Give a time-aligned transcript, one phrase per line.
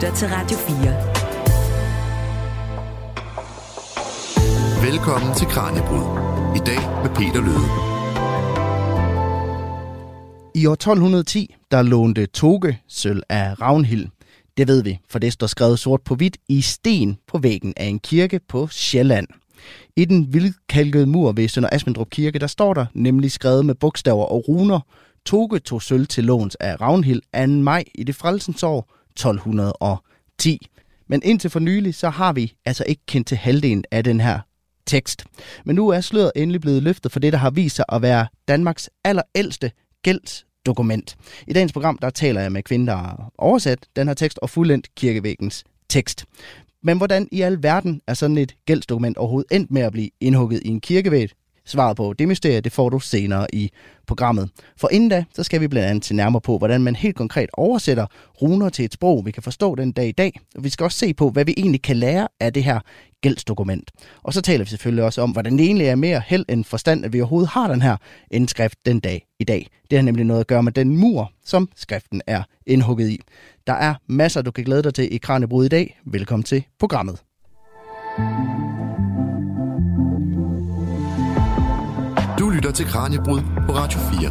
[0.00, 0.76] lytter til Radio 4.
[4.90, 6.04] Velkommen til Kranjebrud.
[6.56, 7.66] I dag med Peter Løde.
[10.54, 14.08] I år 1210, der lånte Toge sølv af Ravnhild.
[14.56, 17.86] Det ved vi, for det står skrevet sort på hvidt i sten på væggen af
[17.86, 19.26] en kirke på Sjælland.
[19.96, 24.24] I den vildkalkede mur ved Sønder Asmendrup Kirke, der står der nemlig skrevet med bogstaver
[24.24, 24.80] og runer,
[25.26, 27.46] Toge tog sølv til låns af Ravnhild 2.
[27.46, 30.66] maj i det frelsens år 1210.
[31.08, 34.40] Men indtil for nylig, så har vi altså ikke kendt til halvdelen af den her
[34.86, 35.24] tekst.
[35.64, 38.26] Men nu er sløret endelig blevet løftet for det, der har vist sig at være
[38.48, 39.70] Danmarks allerældste
[40.02, 41.16] gældsdokument.
[41.46, 44.50] I dagens program, der taler jeg med kvinder, der har oversat den her tekst og
[44.50, 46.24] fuldendt kirkevæggens tekst.
[46.82, 50.62] Men hvordan i al verden er sådan et gældsdokument overhovedet endt med at blive indhugget
[50.64, 51.30] i en kirkevæg?
[51.66, 53.70] Svaret på det mysterie, det får du senere i
[54.06, 54.50] programmet.
[54.76, 57.48] For inden da, så skal vi blandt andet til nærmere på, hvordan man helt konkret
[57.52, 58.06] oversætter
[58.42, 60.40] runer til et sprog, vi kan forstå den dag i dag.
[60.56, 62.80] Og vi skal også se på, hvad vi egentlig kan lære af det her
[63.22, 63.90] gældsdokument.
[64.22, 67.04] Og så taler vi selvfølgelig også om, hvordan det egentlig er mere held end forstand,
[67.04, 67.96] at vi overhovedet har den her
[68.30, 69.66] indskrift den dag i dag.
[69.90, 73.20] Det har nemlig noget at gøre med den mur, som skriften er indhugget i.
[73.66, 76.00] Der er masser, du kan glæde dig til i Kranjebrud i dag.
[76.06, 77.22] Velkommen til programmet.
[78.18, 78.59] Du
[82.60, 84.30] lytter til Kranjebrud på Radio 4.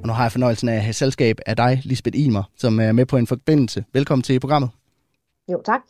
[0.00, 2.92] Og nu har jeg fornøjelsen af at have selskab af dig, Lisbeth Imer, som er
[2.92, 3.84] med på en forbindelse.
[3.92, 4.70] Velkommen til programmet.
[5.52, 5.80] Jo, tak.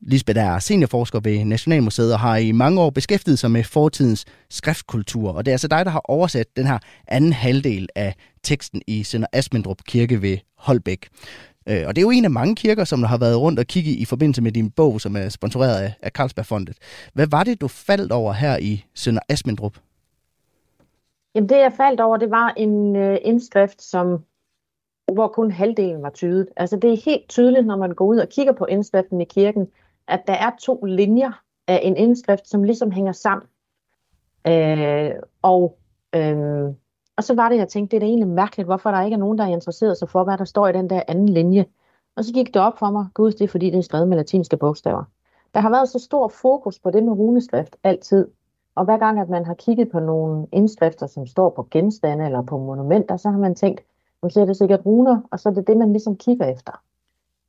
[0.00, 5.32] Lisbeth er seniorforsker ved Nationalmuseet og har i mange år beskæftiget sig med fortidens skriftkultur.
[5.32, 9.02] Og det er altså dig, der har oversat den her anden halvdel af teksten i
[9.02, 11.08] Sønder Asmendrup Kirke ved Holbæk.
[11.68, 13.66] Øh, og det er jo en af mange kirker, som der har været rundt og
[13.66, 16.76] kigge i forbindelse med din bog, som er sponsoreret af, af Carlsbergfondet.
[17.14, 19.78] Hvad var det, du faldt over her i Sønder Asmendrup?
[21.34, 24.24] Jamen det, jeg faldt over, det var en øh, indskrift, som
[25.12, 26.48] hvor kun halvdelen var tydet.
[26.56, 29.68] Altså det er helt tydeligt, når man går ud og kigger på indskriften i kirken,
[30.08, 33.46] at der er to linjer af en indskrift, som ligesom hænger sammen.
[34.46, 35.10] Øh,
[35.42, 35.78] og,
[36.14, 36.74] øh,
[37.16, 39.18] og så var det, jeg tænkte, det er da egentlig mærkeligt, hvorfor der ikke er
[39.18, 41.66] nogen, der er interesseret sig for, hvad der står i den der anden linje.
[42.16, 44.16] Og så gik det op for mig, gud, det er fordi, det er skrevet med
[44.16, 45.04] latinske bogstaver.
[45.54, 48.28] Der har været så stor fokus på det med runeskrift altid.
[48.74, 52.42] Og hver gang, at man har kigget på nogle indskrifter, som står på genstande eller
[52.42, 53.80] på monumenter, så har man tænkt,
[54.22, 56.72] nu ser det sikkert runer, og så er det det, man ligesom kigger efter.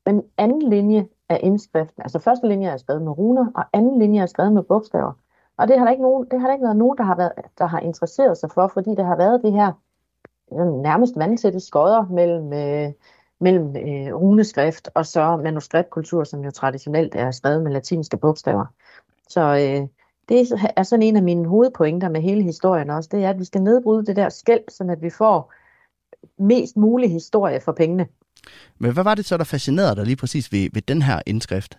[0.06, 4.22] Men anden linje af indskriften, altså første linje er skrevet med runer, og anden linje
[4.22, 5.12] er skrevet med bogstaver.
[5.58, 7.32] Og det har der ikke, nogen, det har der ikke været nogen, der har, været,
[7.58, 9.72] der har interesseret sig for, fordi der har været det her
[10.54, 12.92] øh, nærmest vandsætte skodder mellem, øh,
[13.40, 18.66] mellem øh, runeskrift og så manuskriptkultur, som jo traditionelt er skrevet med latinske bogstaver.
[19.30, 19.88] Så øh,
[20.30, 23.46] det er sådan en af mine hovedpointer med hele historien også, det er, at vi
[23.46, 25.54] skal nedbryde det der skæld, så at vi får
[26.38, 28.08] mest mulig historie for pengene.
[28.78, 31.78] Men hvad var det så, der fascinerede dig lige præcis ved, ved den her indskrift?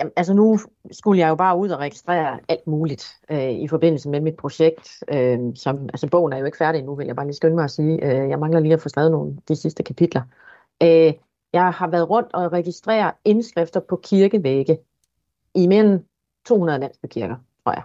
[0.00, 0.58] Jamen, altså nu
[0.90, 5.04] skulle jeg jo bare ud og registrere alt muligt øh, i forbindelse med mit projekt.
[5.12, 7.64] Øh, som, altså bogen er jo ikke færdig nu, vil jeg bare lige skynde mig
[7.64, 8.04] at sige.
[8.04, 10.22] Øh, jeg mangler lige at få skrevet nogle de sidste kapitler.
[10.82, 11.12] Øh,
[11.52, 14.78] jeg har været rundt og registrere indskrifter på kirkevægge
[15.54, 16.00] i mere end
[16.46, 17.82] 200 landsbykirker, tror jeg.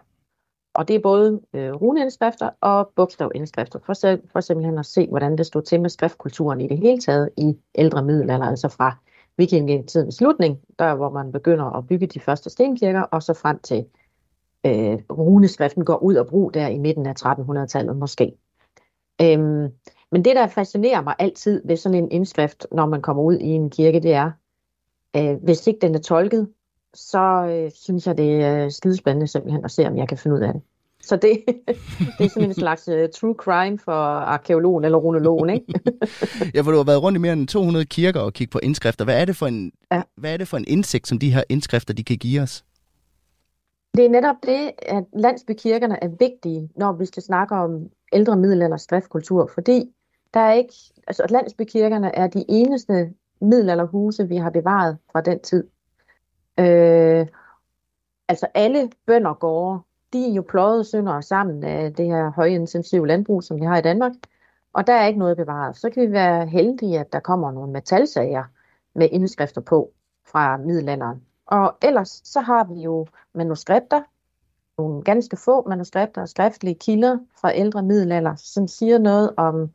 [0.73, 3.93] Og det er både øh, runeindskrifter og bogstavindskrifter, for,
[4.31, 7.57] for simpelthen at se, hvordan det stod til med skriftkulturen i det hele taget i
[7.75, 8.97] ældre middelalder, altså fra
[9.38, 13.85] vikingetidens slutning, der hvor man begynder at bygge de første stenkirker, og så frem til
[14.66, 18.34] øh, runeskriften går ud og brug der i midten af 1300-tallet måske.
[19.22, 19.68] Øhm,
[20.12, 23.47] men det, der fascinerer mig altid ved sådan en indskrift, når man kommer ud i
[23.47, 24.31] en kirke, det er,
[25.16, 26.50] øh, hvis ikke den er tolket,
[26.94, 30.38] så øh, synes jeg, det er øh, skidespændende simpelthen at se, om jeg kan finde
[30.38, 30.62] ud af det.
[31.09, 31.43] Så det,
[32.17, 35.73] det er sådan en slags uh, true crime for arkeologen eller runologen, ikke?
[36.55, 39.05] ja, for du har været rundt i mere end 200 kirker og kigget på indskrifter.
[39.05, 40.01] Hvad er det for en, ja.
[40.16, 42.66] hvad er det for en indsigt, som de her indskrifter de kan give os?
[43.97, 48.77] Det er netop det, at landsbykirkerne er vigtige, når vi skal snakke om ældre middelalder
[48.77, 49.91] skriftkultur, fordi
[50.34, 50.73] der er ikke,
[51.07, 55.63] altså landsbykirkerne er de eneste middelalderhuse, vi har bevaret fra den tid.
[56.59, 57.28] Øh,
[58.28, 59.79] altså alle bøndergårde,
[60.16, 63.82] de er jo pløjet sønder sammen af det her højintensive landbrug, som vi har i
[63.82, 64.12] Danmark.
[64.73, 65.78] Og der er ikke noget bevaret.
[65.78, 68.44] Så kan vi være heldige, at der kommer nogle metalsager
[68.96, 69.91] med indskrifter på
[70.26, 71.22] fra middelalderen.
[71.46, 74.02] Og ellers så har vi jo manuskripter,
[74.78, 79.70] nogle ganske få manuskripter og skriftlige kilder fra ældre middelalder, som siger noget om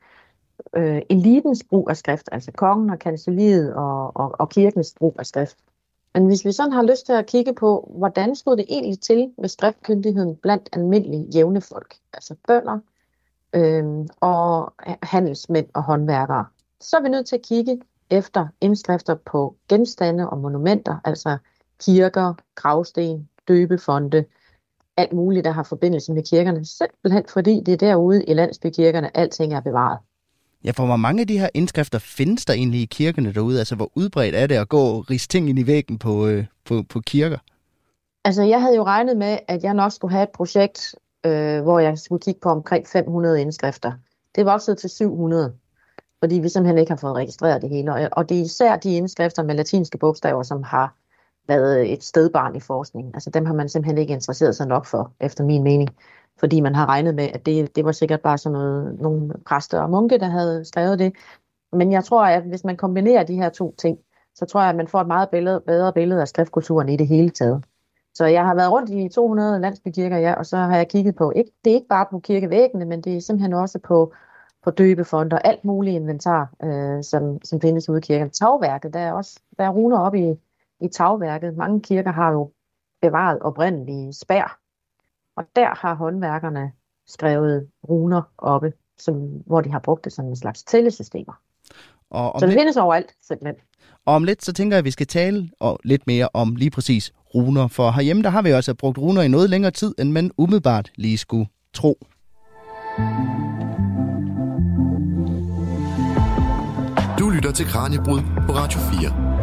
[0.77, 5.27] øh, elitens brug af skrift, altså kongen og kanceliet og, og, og kirkens brug af
[5.27, 5.57] skrift.
[6.15, 9.33] Men hvis vi sådan har lyst til at kigge på, hvordan stod det egentlig til
[9.39, 12.79] med skriftkyndigheden blandt almindelige jævne folk, altså bønder
[13.55, 16.47] øh, og handelsmænd og håndværkere,
[16.81, 17.81] så er vi nødt til at kigge
[18.11, 21.39] efter indskrifter på genstande og monumenter, altså
[21.81, 24.25] kirker, gravsten, døbefonde,
[24.97, 29.55] alt muligt, der har forbindelse med kirkerne, simpelthen fordi det er derude i landsbykirkerne, alting
[29.55, 29.99] er bevaret.
[30.65, 33.59] Ja, for hvor mange af de her indskrifter findes der egentlig i kirkerne derude?
[33.59, 36.45] Altså, hvor udbredt er det at gå og riste ting ind i væggen på, øh,
[36.65, 37.39] på, på kirker?
[38.25, 40.95] Altså, jeg havde jo regnet med, at jeg nok skulle have et projekt,
[41.27, 43.93] øh, hvor jeg skulle kigge på omkring 500 indskrifter.
[44.37, 45.55] Det voksede til 700,
[46.19, 48.15] fordi vi simpelthen ikke har fået registreret det hele.
[48.15, 50.95] Og det er især de indskrifter med latinske bogstaver, som har
[51.49, 53.15] været et stedbarn i forskningen.
[53.15, 55.91] Altså dem har man simpelthen ikke interesseret sig nok for, efter min mening.
[56.41, 59.81] Fordi man har regnet med, at det, det var sikkert bare sådan noget, nogle præster
[59.81, 61.13] og munke, der havde skrevet det.
[61.73, 63.99] Men jeg tror, at hvis man kombinerer de her to ting,
[64.35, 67.07] så tror jeg, at man får et meget billede, bedre billede af skriftkulturen i det
[67.07, 67.65] hele taget.
[68.15, 71.33] Så jeg har været rundt i 200 landsbykirker, ja, og så har jeg kigget på,
[71.37, 74.13] ikke, det er ikke bare på kirkevæggene, men det er simpelthen også på,
[74.65, 78.31] på døbefonder, alt muligt inventar, øh, som, som findes ude i kirken.
[78.31, 80.35] Tagværket, der er også der er runer op i,
[80.81, 81.57] i tagværket.
[81.57, 82.51] Mange kirker har jo
[83.03, 84.60] bevaret oprindelige spær,
[85.37, 86.73] og der har håndværkerne
[87.07, 89.15] skrevet runer oppe, som,
[89.47, 91.41] hvor de har brugt det som en slags tællesystemer.
[92.11, 93.57] Og så det lidt, findes overalt, simpelthen.
[94.07, 96.71] Og om lidt, så tænker jeg, at vi skal tale og lidt mere om lige
[96.71, 97.69] præcis runer.
[97.69, 100.91] For herhjemme, der har vi også brugt runer i noget længere tid, end man umiddelbart
[100.97, 101.99] lige skulle tro.
[107.19, 109.40] Du lytter til Kranjebrud på Radio 4.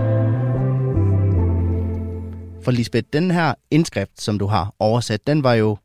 [2.67, 5.77] For Lisbeth, den her indskrift, som du har oversat, den var jo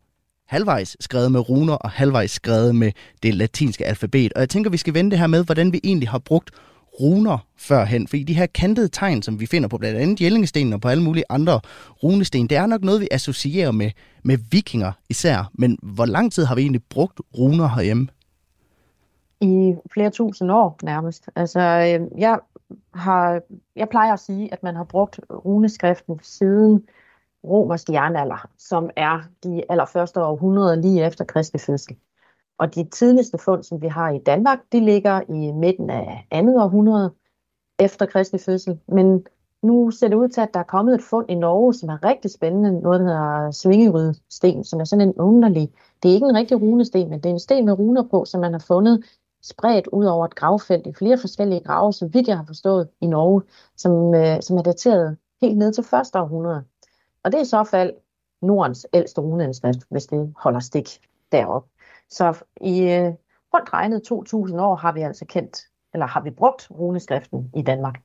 [0.46, 2.92] halvvejs skrevet med runer og halvvejs skrevet med
[3.22, 4.32] det latinske alfabet.
[4.32, 6.50] Og jeg tænker, vi skal vende det her med, hvordan vi egentlig har brugt
[7.00, 8.08] runer førhen.
[8.08, 11.02] Fordi de her kantede tegn, som vi finder på blandt andet Jellingestenen og på alle
[11.02, 11.60] mulige andre
[12.02, 13.90] runesten, det er nok noget, vi associerer med,
[14.22, 15.50] med vikinger især.
[15.54, 18.08] Men hvor lang tid har vi egentlig brugt runer herhjemme?
[19.40, 21.28] I flere tusind år nærmest.
[21.36, 22.38] Altså, øhm, jeg
[22.94, 23.40] har,
[23.76, 26.86] jeg plejer at sige, at man har brugt runeskriften siden
[27.44, 31.96] romersk jernalder, som er de allerførste århundreder lige efter Kristi fødsel.
[32.58, 36.62] Og de tidligste fund, som vi har i Danmark, de ligger i midten af andet
[36.62, 37.12] århundrede
[37.78, 38.80] efter Kristi fødsel.
[38.88, 39.26] Men
[39.62, 42.04] nu ser det ud til, at der er kommet et fund i Norge, som er
[42.04, 42.80] rigtig spændende.
[42.80, 45.72] Noget, der hedder Svingerydsten, som er sådan en underlig...
[46.02, 48.40] Det er ikke en rigtig runesten, men det er en sten med runer på, som
[48.40, 49.04] man har fundet
[49.42, 53.06] spredt ud over et gravfelt i flere forskellige grave, så vidt jeg har forstået, i
[53.06, 53.42] Norge,
[53.76, 56.64] som, øh, som er dateret helt ned til første århundrede.
[57.24, 57.92] Og det er i så fald
[58.42, 60.88] Nordens ældste runeindskrift, hvis det holder stik
[61.32, 61.66] derop.
[62.10, 63.12] Så i øh,
[63.54, 65.56] rundt regnet 2000 år har vi altså kendt,
[65.92, 68.00] eller har vi brugt runeskriften i Danmark.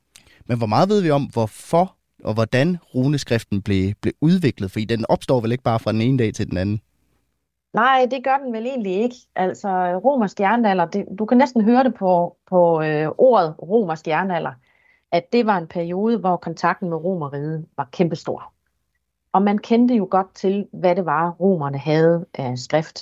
[0.46, 4.72] Men hvor meget ved vi om, hvorfor og hvordan runeskriften blev, blev udviklet?
[4.72, 6.82] For den opstår vel ikke bare fra den ene dag til den anden?
[7.74, 9.16] Nej, det gør den vel egentlig ikke.
[9.36, 14.52] Altså, romersk jernalder, det, du kan næsten høre det på, på øh, ordet romersk jernalder,
[15.12, 18.54] at det var en periode, hvor kontakten med romeriet var kæmpestor.
[19.32, 23.00] Og man kendte jo godt til, hvad det var, romerne havde af skrift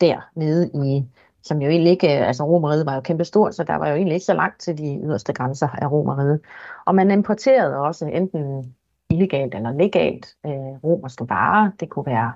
[0.00, 1.04] dernede i,
[1.42, 4.14] som jo egentlig ikke, øh, altså romeriet var jo kæmpestort, så der var jo egentlig
[4.14, 6.40] ikke så langt til de yderste grænser af romeriet.
[6.86, 8.74] Og man importerede også enten
[9.10, 11.70] illegalt eller legalt øh, romerske varer.
[11.80, 12.32] Det kunne være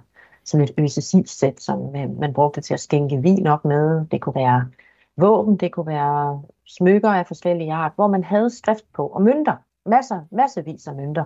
[0.47, 4.07] sådan et øsesivsæt, som øh, man brugte til at skænke vin op med.
[4.11, 4.71] Det kunne være
[5.17, 9.57] våben, det kunne være smykker af forskellige art, hvor man havde skrift på, og mønter,
[9.87, 11.25] masser, masservis af mønter,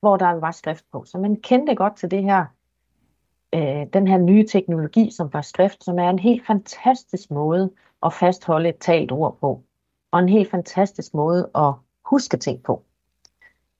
[0.00, 1.04] hvor der var skrift på.
[1.06, 2.44] Så man kendte godt til det her,
[3.54, 7.70] øh, den her nye teknologi, som var skrift, som er en helt fantastisk måde
[8.02, 9.62] at fastholde et talt ord på,
[10.10, 11.72] og en helt fantastisk måde at
[12.04, 12.82] huske ting på.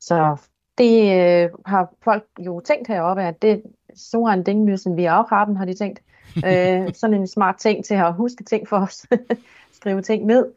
[0.01, 0.37] Så
[0.79, 3.63] det øh, har folk jo tænkt heroppe, at det,
[3.97, 6.03] så en dingmysen, vi også har dem, har de tænkt.
[6.37, 9.07] Øh, sådan en smart ting til at huske ting for os.
[9.73, 10.53] Skrive ting ned.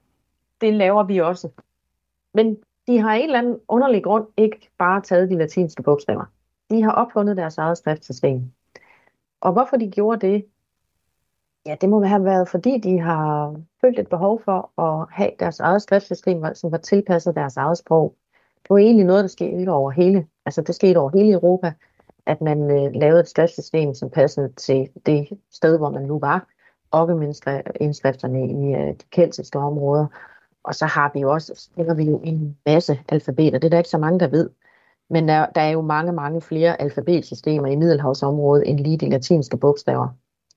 [0.62, 1.50] Det laver vi også.
[2.34, 6.26] Men de har en eller anden underlig grund ikke bare taget de latinske bogstaver.
[6.70, 8.52] De har opfundet deres eget skriftsystem.
[9.42, 10.46] Og hvorfor de gjorde det,
[11.66, 15.60] ja, det må have været, fordi de har følt et behov for at have deres
[15.60, 18.16] eget skriftsystem, som var tilpasset deres eget sprog.
[18.64, 21.74] Det var egentlig noget, der skete over hele, altså det skete over hele Europa
[22.28, 26.48] at man øh, lavede et skriftsystem, som passede til det sted, hvor man nu var,
[27.82, 30.08] indskrifterne i øh, de keltiske områder.
[30.64, 33.60] Og så har vi jo også, finder vi jo en masse alfabeter.
[33.60, 34.50] Det er der ikke så mange, der ved.
[35.10, 39.58] Men der, der er jo mange, mange flere alfabetsystemer i Middelhavsområdet end lige de latinske
[39.58, 40.08] bogstaver.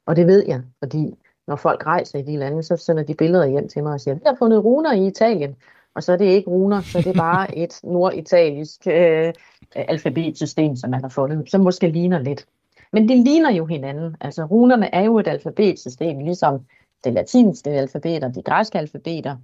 [0.06, 3.46] Og det ved jeg, fordi når folk rejser i de lande, så sender de billeder
[3.46, 5.56] hjem til mig og siger, vi har fundet runer i Italien.
[5.94, 9.32] Og så er det ikke runer, så det er bare et norditalisk øh,
[9.74, 12.46] alfabetsystem, som man har fundet, som måske ligner lidt.
[12.92, 14.16] Men det ligner jo hinanden.
[14.20, 16.60] Altså runerne er jo et alfabetsystem, ligesom
[17.04, 19.36] det latinske alfabet og de græske alfabeter.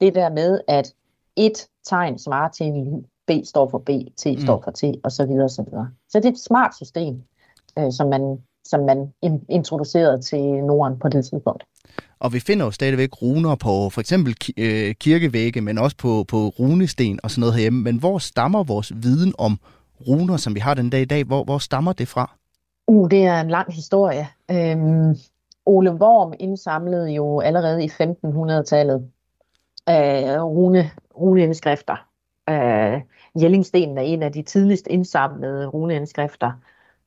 [0.00, 0.94] det der med, at
[1.36, 4.40] et tegn svarer til en B står for B, T mm.
[4.40, 5.90] står for T, og så videre, og så videre.
[6.08, 7.22] Så det er et smart system,
[7.78, 9.12] øh, som man, som man
[9.48, 11.64] introducerede til Norden på det tidspunkt.
[12.18, 16.36] Og vi finder jo stadigvæk runer på for eksempel øh, kirkevægge, men også på, på
[16.36, 17.82] runesten og sådan noget herhjemme.
[17.82, 19.58] Men hvor stammer vores viden om
[20.08, 22.36] runer, som vi har den dag i dag, hvor, hvor stammer det fra?
[22.86, 24.28] Uh, det er en lang historie.
[24.50, 25.16] Øhm,
[25.66, 29.10] Ole Worm indsamlede jo allerede i 1500-tallet
[29.88, 30.90] øh, rune,
[31.20, 31.96] runeindskrifter.
[32.50, 33.00] Øh,
[33.42, 36.52] Jellingstenen er en af de tidligst indsamlede runeindskrifter.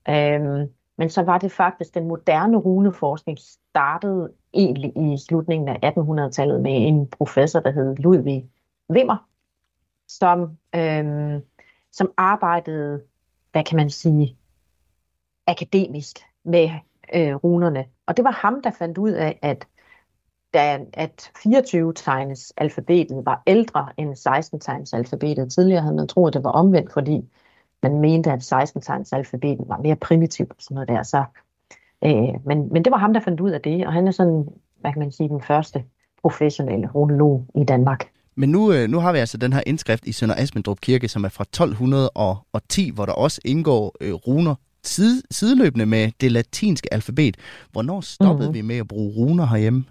[0.09, 0.67] Øh,
[0.97, 6.87] men så var det faktisk, den moderne runeforskning startede egentlig i slutningen af 1800-tallet med
[6.87, 8.49] en professor, der hed Ludvig
[8.89, 9.27] Wimmer,
[10.07, 11.41] som, øh,
[11.91, 13.01] som arbejdede,
[13.51, 14.37] hvad kan man sige,
[15.47, 16.69] akademisk med
[17.15, 17.85] øh, runerne.
[18.05, 19.67] Og det var ham, der fandt ud af, at
[20.53, 25.51] da, at 24-tegnes alfabetet var ældre end 16-tegnes alfabetet.
[25.51, 27.29] Tidligere havde man troet, at det var omvendt, fordi
[27.83, 31.03] man mente, at 16-tegnes alfabetet var mere primitivt og sådan noget der.
[31.03, 31.23] Så,
[32.05, 34.45] øh, men, men det var ham, der fandt ud af det, og han er sådan,
[34.81, 35.83] hvad kan man sige, den første
[36.21, 38.09] professionelle runolog i Danmark.
[38.35, 41.23] Men nu, øh, nu har vi altså den her indskrift i Sønder Asmendrup Kirke, som
[41.23, 47.37] er fra 1210, hvor der også indgår øh, runer side, sideløbende med det latinske alfabet.
[47.71, 48.53] Hvornår stoppede mm.
[48.53, 49.83] vi med at bruge runer herhjemme?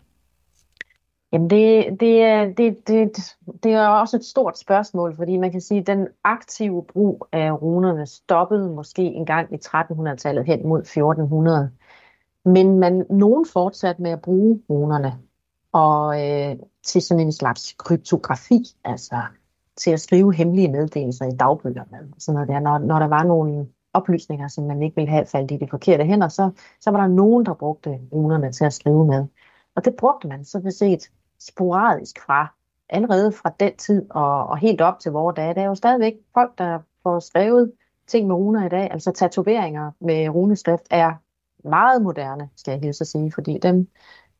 [1.36, 5.60] Jamen det, det, er, det, det, det er også et stort spørgsmål, fordi man kan
[5.60, 11.70] sige, at den aktive brug af runerne stoppede måske engang i 1300-tallet hen mod 1400.
[12.44, 15.18] Men man, nogen fortsatte med at bruge runerne
[15.72, 19.16] og øh, til sådan en slags kryptografi, altså
[19.76, 22.12] til at skrive hemmelige meddelelser i dagbøger med.
[22.18, 22.60] Sådan noget der.
[22.60, 26.04] Når, når der var nogle oplysninger, som man ikke ville have faldt i de forkerte
[26.04, 26.50] hænder, så,
[26.80, 29.26] så var der nogen, der brugte runerne til at skrive med.
[29.74, 32.54] Og det brugte man så set sporadisk fra
[32.88, 35.54] allerede fra den tid og, og helt op til vores dage.
[35.54, 37.72] Der er jo stadigvæk folk, der får skrevet
[38.06, 38.90] ting med runer i dag.
[38.90, 41.12] Altså tatoveringer med runeskrift er
[41.68, 43.88] meget moderne, skal jeg hilse at sige, fordi dem,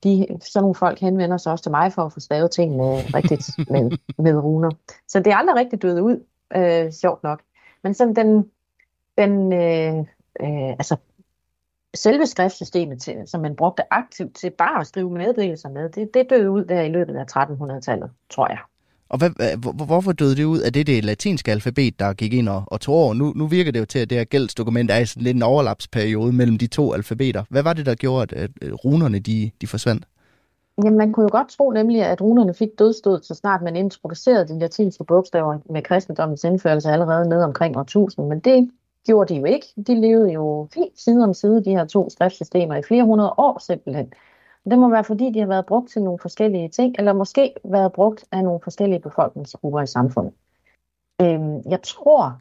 [0.05, 3.15] de, sådan nogle folk henvender sig også til mig for at få skrevet ting med,
[3.15, 4.71] rigtigt med, med runer.
[5.09, 6.25] Så det er aldrig rigtig døde ud,
[6.57, 7.43] øh, sjovt nok.
[7.83, 8.51] Men sådan den,
[9.19, 9.99] den øh,
[10.41, 10.97] øh, altså
[11.97, 16.31] selve skriftsystemet, til, som man brugte aktivt til bare at skrive meddelelser med, det, det
[16.31, 18.59] døde ud der i løbet af 1300-tallet, tror jeg.
[19.09, 20.61] Og hvad, hvor, hvorfor døde det ud?
[20.63, 23.15] Er det det latinske alfabet, der gik ind og, og tog over?
[23.15, 25.43] Nu, nu virker det jo til, at det her gældsdokument er i sådan lidt en
[25.43, 27.45] overlapsperiode mellem de to alfabeter.
[27.51, 30.05] Hvad var det, der gjorde, at, at runerne de, de forsvandt?
[30.85, 34.49] Jamen, man kunne jo godt tro nemlig, at runerne fik dødstød, så snart man introducerede
[34.49, 38.71] de latinske bogstaver med kristendommens indførelse allerede ned omkring år 1000, men det
[39.07, 39.67] gjorde de jo ikke.
[39.87, 43.59] De levede jo fint side om side, de her to skriftsystemer, i flere hundrede år
[43.59, 44.13] simpelthen.
[44.71, 47.93] Det må være, fordi de har været brugt til nogle forskellige ting, eller måske været
[47.93, 50.33] brugt af nogle forskellige befolkningsgrupper i samfundet.
[51.21, 52.41] Øhm, jeg tror,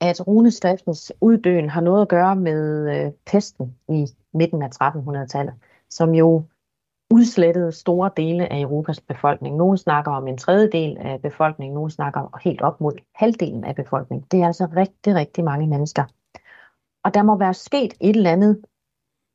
[0.00, 5.54] at runeskriftens uddøen har noget at gøre med øh, pesten i midten af 1300-tallet,
[5.90, 6.42] som jo
[7.10, 9.56] udslettede store dele af Europas befolkning.
[9.56, 14.26] Nogle snakker om en tredjedel af befolkningen, nogle snakker helt op mod halvdelen af befolkningen.
[14.30, 16.04] Det er altså rigtig, rigtig mange mennesker.
[17.04, 18.64] Og der må være sket et eller andet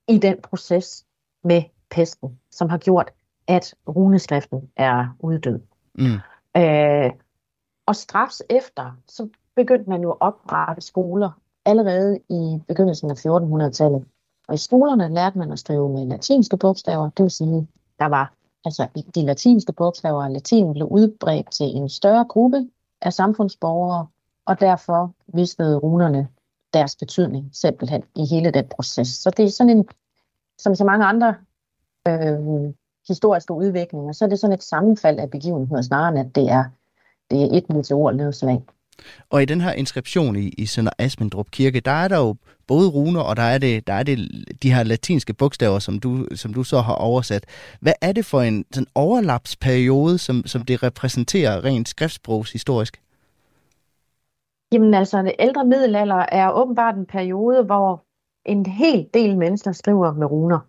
[0.07, 1.05] i den proces
[1.43, 3.11] med pesten, som har gjort,
[3.47, 5.59] at runeskriften er uddød.
[5.93, 6.19] Mm.
[6.61, 7.11] Øh,
[7.85, 11.31] og straks efter, så begyndte man jo at oprette skoler
[11.65, 14.05] allerede i begyndelsen af 1400-tallet.
[14.47, 17.67] Og i skolerne lærte man at skrive med latinske bogstaver, det vil sige,
[17.99, 18.33] der var
[18.65, 22.67] altså de latinske bogstaver, latin blev udbredt til en større gruppe
[23.01, 24.07] af samfundsborgere,
[24.45, 26.27] og derfor vidste runerne
[26.73, 29.07] deres betydning simpelthen i hele den proces.
[29.07, 29.87] Så det er sådan en,
[30.57, 31.35] som så mange andre
[32.07, 32.73] øh,
[33.07, 36.63] historiske udviklinger, så er det sådan et sammenfald af begivenheder, snarere end at det er,
[37.31, 38.63] det er et meteor nedslag.
[39.29, 42.35] Og i den her inskription i, i Sønder Asmendrup Kirke, der er der jo
[42.67, 44.19] både runer, og der er det, der er det
[44.63, 47.45] de her latinske bogstaver, som du, som du så har oversat.
[47.79, 53.01] Hvad er det for en sådan overlapsperiode, som, som det repræsenterer rent skriftsprogshistorisk?
[54.71, 58.03] Jamen altså, det ældre middelalder er åbenbart en periode, hvor
[58.45, 60.59] en hel del mennesker skriver med runer.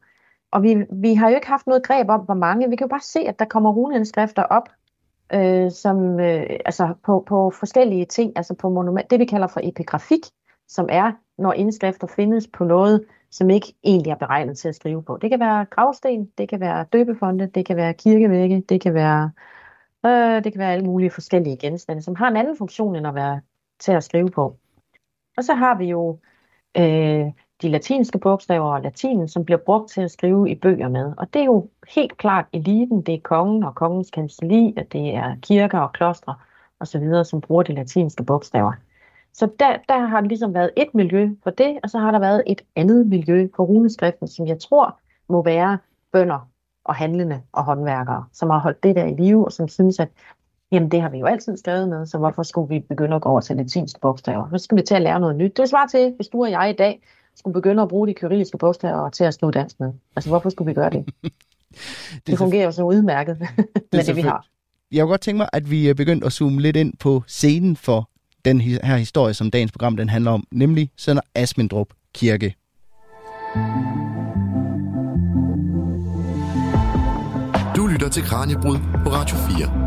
[0.53, 2.71] Og vi, vi har jo ikke haft noget greb om, hvor mange.
[2.71, 4.69] Vi kan jo bare se, at der kommer runeindskrifter op
[5.33, 9.61] øh, som, øh, altså på, på forskellige ting, altså på monument, det vi kalder for
[9.63, 10.21] epigrafik,
[10.69, 15.03] som er, når indskrifter findes på noget, som ikke egentlig er beregnet til at skrive
[15.03, 15.19] på.
[15.23, 19.31] Det kan være gravsten, det kan være døbefonde, det kan være kirkevægge, det kan være,
[20.07, 23.15] øh, det kan være alle mulige forskellige genstande, som har en anden funktion end at
[23.15, 23.41] være
[23.79, 24.59] til at skrive på.
[25.37, 26.19] Og så har vi jo
[26.79, 27.27] øh,
[27.63, 31.13] de latinske bogstaver og latinen, som bliver brugt til at skrive i bøger med.
[31.17, 35.15] Og det er jo helt klart eliten, det er kongen og kongens kanseli, og det
[35.15, 36.35] er kirker og klostre
[36.81, 38.73] osv., som bruger de latinske bogstaver.
[39.33, 42.19] Så der, der har det ligesom været et miljø for det, og så har der
[42.19, 45.79] været et andet miljø for runeskriften, som jeg tror må være
[46.13, 46.49] bønder
[46.85, 50.09] og handlende og håndværkere, som har holdt det der i live, og som synes, at
[50.73, 53.29] jamen, det har vi jo altid skrevet med, så hvorfor skulle vi begynde at gå
[53.29, 54.49] over til latinske bogstaver?
[54.53, 55.57] Nu skal vi til at lære noget nyt.
[55.57, 57.03] Det svarer til, hvis du og jeg i dag
[57.37, 59.93] skulle begynde at bruge de kyrilliske bogstaver til at skrive dansk med.
[60.17, 61.05] Altså, hvorfor skulle vi gøre det?
[61.23, 61.33] det,
[62.27, 63.49] det fungerer jo så udmærket det
[63.93, 64.47] med det, vi har.
[64.93, 67.77] Jeg kunne godt tænke mig, at vi er begyndt at zoome lidt ind på scenen
[67.77, 68.11] for
[68.45, 72.55] den her historie, som dagens program den handler om, nemlig Sønder Asmendrup Kirke.
[77.77, 79.84] Du lytter til Kranjebrud på Radio 4.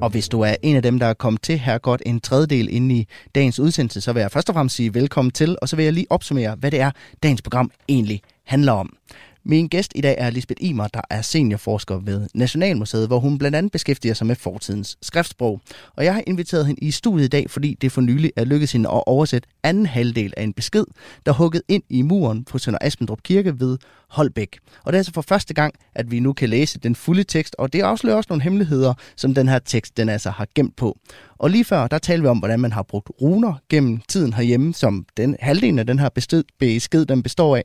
[0.00, 2.68] Og hvis du er en af dem, der er kommet til her godt en tredjedel
[2.74, 5.76] inde i dagens udsendelse, så vil jeg først og fremmest sige velkommen til, og så
[5.76, 6.90] vil jeg lige opsummere, hvad det er,
[7.22, 8.96] dagens program egentlig handler om.
[9.44, 13.56] Min gæst i dag er Lisbeth Imer, der er seniorforsker ved Nationalmuseet, hvor hun blandt
[13.56, 15.60] andet beskæftiger sig med fortidens skriftsprog.
[15.96, 18.72] Og jeg har inviteret hende i studiet i dag, fordi det for nylig er lykkedes
[18.72, 20.84] hende at oversætte anden halvdel af en besked,
[21.26, 23.78] der hugget ind i muren på Sønder Aspendrup Kirke ved
[24.10, 24.58] Holbæk.
[24.84, 27.56] Og det er altså for første gang, at vi nu kan læse den fulde tekst,
[27.58, 30.98] og det afslører også nogle hemmeligheder, som den her tekst den altså har gemt på.
[31.38, 34.74] Og lige før, der talte vi om, hvordan man har brugt runer gennem tiden herhjemme,
[34.74, 37.62] som den halvdelen af den her besked, besked den består af.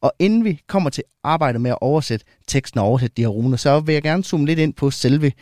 [0.00, 3.56] Og inden vi kommer til arbejdet med at oversætte teksten og oversætte de her runer,
[3.56, 5.32] så vil jeg gerne zoome lidt ind på selve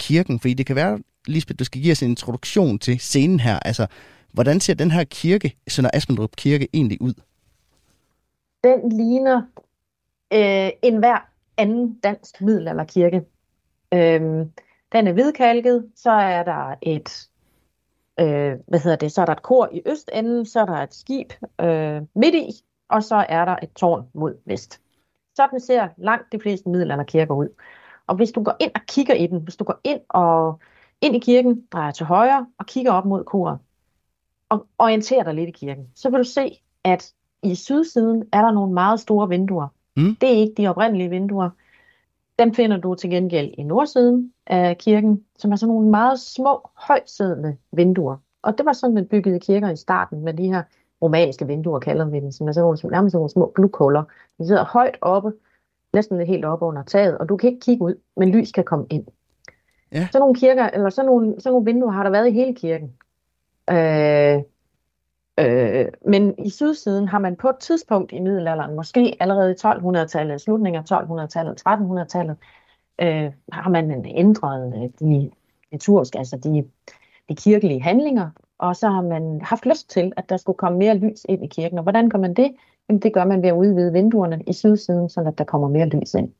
[0.00, 3.58] kirken, fordi det kan være, Lisbeth, du skal give os en introduktion til scenen her.
[3.58, 3.86] Altså,
[4.32, 7.14] hvordan ser den her kirke, Sønder Asmendrup Kirke, egentlig ud?
[8.64, 9.42] Den ligner
[10.32, 13.24] øh, en hver anden dansk middelalderkirke.
[13.94, 14.52] Øhm,
[14.92, 17.28] den er hvidkalket, så er der et
[18.20, 20.94] øh, hvad hedder det, så er der et kor i østenden, så er der et
[20.94, 22.50] skib øh, midt i,
[22.88, 24.80] og så er der et tårn mod vest.
[25.34, 27.48] Sådan ser langt de fleste middelalderkirker ud.
[28.06, 30.60] Og hvis du går ind og kigger i den, hvis du går ind og
[31.00, 33.58] ind i kirken, drejer til højre og kigger op mod koret,
[34.48, 38.52] og orienterer dig lidt i kirken, så vil du se, at i sydsiden er der
[38.52, 39.68] nogle meget store vinduer.
[39.96, 40.16] Mm.
[40.20, 41.50] Det er ikke de oprindelige vinduer.
[42.38, 46.70] Dem finder du til gengæld i nordsiden af kirken, som er sådan nogle meget små,
[46.74, 48.16] højtsiddende vinduer.
[48.42, 50.62] Og det var sådan, man byggede kirker i starten med de her
[51.02, 54.02] romanske vinduer, kalder vi dem, som er sådan nogle, nærmest sådan nogle små glukhuller.
[54.38, 55.32] De sidder højt oppe,
[55.92, 58.86] næsten helt oppe under taget, og du kan ikke kigge ud, men lys kan komme
[58.90, 59.06] ind.
[59.92, 60.08] Ja.
[60.12, 62.92] Sådan nogle kirker, eller sådan nogle, sådan nogle vinduer har der været i hele kirken.
[63.70, 64.42] Øh,
[65.38, 70.40] Øh, men i sydsiden har man på et tidspunkt i middelalderen, måske allerede i 1200-tallet,
[70.40, 72.36] slutningen af 1200-tallet, 1300-tallet,
[73.00, 75.30] øh, har man ændret øh, de
[75.72, 76.64] liturgiske, altså de,
[77.28, 80.94] de kirkelige handlinger, og så har man haft lyst til, at der skulle komme mere
[80.98, 81.78] lys ind i kirken.
[81.78, 82.54] Og hvordan gør man det?
[82.88, 86.14] Jamen, det gør man ved at udvide vinduerne i sydsiden, så der kommer mere lys
[86.14, 86.32] ind.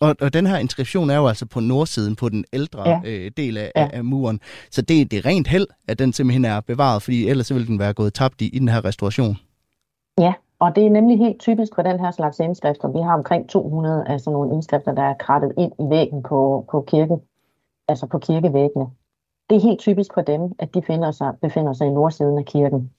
[0.00, 3.00] Og, og den her inskription er jo altså på nordsiden, på den ældre ja.
[3.04, 3.88] øh, del af, ja.
[3.92, 4.40] af muren.
[4.70, 7.78] Så det, det er rent held, at den simpelthen er bevaret, fordi ellers ville den
[7.78, 9.36] være gået tabt i, i den her restauration.
[10.18, 12.88] Ja, og det er nemlig helt typisk for den her slags indskrifter.
[12.88, 16.66] Vi har omkring 200 af sådan nogle indskrifter, der er krattet ind i væggen på,
[16.70, 17.20] på kirken,
[17.88, 18.86] altså på kirkevæggene.
[19.50, 22.44] Det er helt typisk for dem, at de finder sig, befinder sig i nordsiden af
[22.44, 22.90] kirken.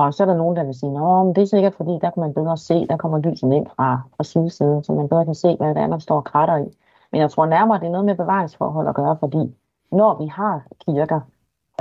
[0.00, 2.20] Og så er der nogen, der vil sige, at det er sikkert fordi, der kan
[2.20, 5.56] man bedre se, der kommer lyset ind fra, fra sidesiden, så man bedre kan se,
[5.56, 6.68] hvad det er, der står kratter i.
[7.12, 9.56] Men jeg tror nærmere, det er noget med bevaringsforhold at gøre, fordi
[9.92, 11.20] når vi har kirker,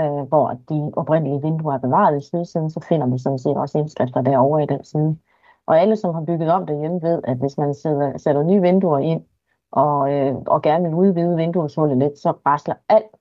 [0.02, 3.78] øh, hvor de oprindelige vinduer er bevaret i sydsiden, så finder vi sådan set også
[3.78, 5.18] indskrifter derovre i den side.
[5.66, 9.00] Og alle, som har bygget om derhjemme, ved, at hvis man sætter, sætter nye vinduer
[9.00, 9.24] ind,
[9.72, 13.16] og, øh, og gerne vil udvide vindueshullet lidt, så rasler alt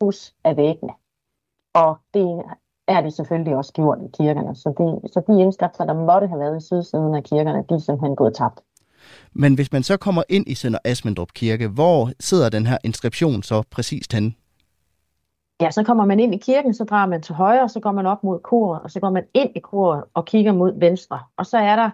[0.00, 0.92] hus af væggene.
[1.74, 2.42] Og det
[2.88, 4.56] er det selvfølgelig også gjort i kirkerne.
[4.56, 7.78] Så de, så de indskrifter, der måtte have været i sydsiden af kirkerne, de er
[7.78, 8.60] simpelthen gået tabt.
[9.32, 13.42] Men hvis man så kommer ind i Sønder Asmendrup Kirke, hvor sidder den her inskription
[13.42, 14.32] så præcist henne?
[15.60, 18.06] Ja, så kommer man ind i kirken, så drejer man til højre, så går man
[18.06, 21.20] op mod koret, og så går man ind i koret og kigger mod venstre.
[21.36, 21.90] Og så er der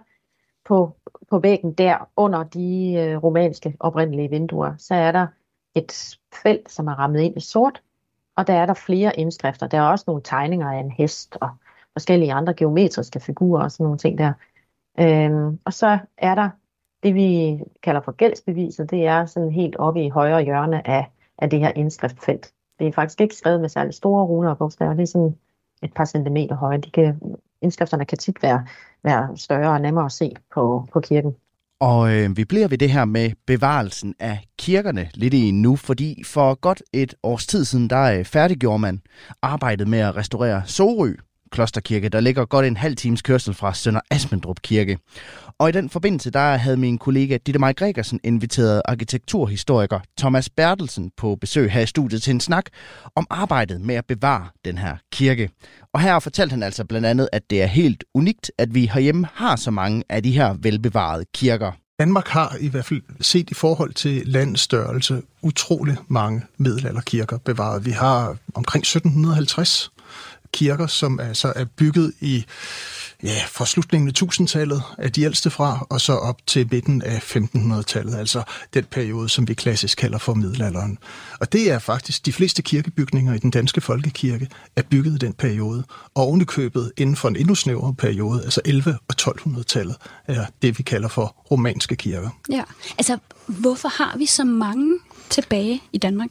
[0.69, 0.97] på,
[1.31, 5.27] på væggen der, under de øh, romanske oprindelige vinduer, så er der
[5.75, 7.83] et felt, som er rammet ind i sort,
[8.39, 9.67] og der er der flere indskrifter.
[9.67, 11.51] Der er også nogle tegninger af en hest og
[11.93, 14.33] forskellige andre geometriske figurer og sådan nogle ting der.
[15.01, 16.51] Øhm, og så er der
[17.03, 18.91] det, vi kalder for gældsbeviset.
[18.91, 22.53] Det er sådan helt oppe i højre hjørne af, af det her indskriftfelt.
[22.79, 24.95] Det er faktisk ikke skrevet med særlig store runer og bogstaver.
[24.95, 25.37] Det er sådan
[25.83, 26.79] et par centimeter høje.
[26.79, 27.21] De kan,
[27.63, 28.67] indskrifterne kan tit være,
[29.03, 31.37] være større og nemmere at se på, på kirken.
[31.81, 36.23] Og øh, vi bliver ved det her med bevarelsen af kirkerne lidt i nu, fordi
[36.27, 39.01] for godt et års tid siden, der øh, færdiggjorde man
[39.43, 41.15] arbejdet med at restaurere Sorø.
[41.53, 44.99] Klosterkirke, der ligger godt en halv times kørsel fra Sønder Asmendrup Kirke.
[45.59, 51.11] Og i den forbindelse, der havde min kollega Ditte Maj Gregersen inviteret arkitekturhistoriker Thomas Bertelsen
[51.17, 52.65] på besøg her i studiet til en snak
[53.15, 55.51] om arbejdet med at bevare den her kirke.
[55.93, 59.27] Og her fortalte han altså blandt andet, at det er helt unikt, at vi herhjemme
[59.35, 61.73] har så mange af de her velbevarede kirker.
[61.99, 67.87] Danmark har i hvert fald set i forhold til landets størrelse utrolig mange middelalderkirker bevaret.
[67.87, 69.91] Vi har omkring 1750
[70.53, 72.45] kirker, som altså er bygget i
[73.23, 77.37] ja, fra slutningen af 1000-tallet er de ældste fra, og så op til midten af
[77.37, 78.43] 1500-tallet, altså
[78.75, 80.99] den periode, som vi klassisk kalder for middelalderen.
[81.41, 85.33] Og det er faktisk, de fleste kirkebygninger i den danske folkekirke er bygget i den
[85.33, 85.85] periode,
[86.15, 90.83] og ovenikøbet inden for en endnu snævrere periode, altså 11- og 1200-tallet, er det, vi
[90.83, 92.31] kalder for romanske kirker.
[92.51, 92.63] Ja,
[92.99, 94.99] altså hvorfor har vi så mange
[95.31, 96.31] tilbage i Danmark?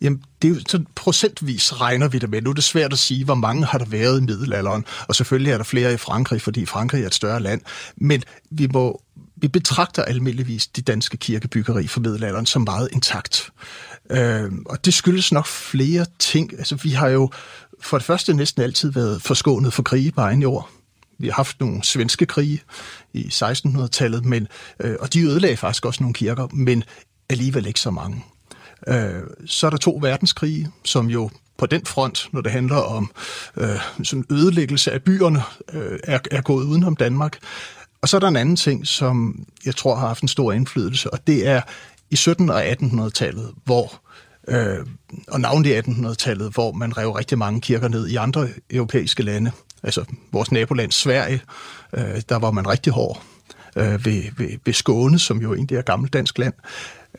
[0.00, 2.42] Jamen, det er jo sådan procentvis regner vi det med.
[2.42, 5.52] Nu er det svært at sige, hvor mange har der været i middelalderen, og selvfølgelig
[5.52, 7.60] er der flere i Frankrig, fordi Frankrig er et større land.
[7.96, 9.02] Men vi må
[9.36, 13.50] vi betragter almindeligvis de danske kirkebyggeri fra middelalderen som meget intakt.
[14.10, 16.52] Øh, og det skyldes nok flere ting.
[16.58, 17.30] Altså, vi har jo
[17.80, 20.70] for det første næsten altid været forskånet for krige på egen jord.
[21.18, 22.62] Vi har haft nogle svenske krige
[23.12, 24.48] i 1600-tallet, men,
[24.80, 26.84] øh, og de ødelagde faktisk også nogle kirker, men
[27.30, 28.24] alligevel ikke så mange.
[28.88, 33.10] Øh, så er der to verdenskrige, som jo på den front, når det handler om
[33.56, 37.38] øh, sådan ødelæggelse af byerne, øh, er, er gået udenom Danmark.
[38.02, 41.12] Og så er der en anden ting, som jeg tror har haft en stor indflydelse,
[41.12, 41.60] og det er
[42.10, 44.02] i 1700- og 1800-tallet, hvor
[44.48, 44.86] øh,
[45.28, 49.52] og navnlig 1800-tallet, hvor man rev rigtig mange kirker ned i andre europæiske lande.
[49.82, 51.40] Altså vores naboland Sverige,
[51.92, 53.22] øh, der var man rigtig hård
[53.76, 56.54] øh, ved, ved, ved Skåne, som jo egentlig er gammelt dansk land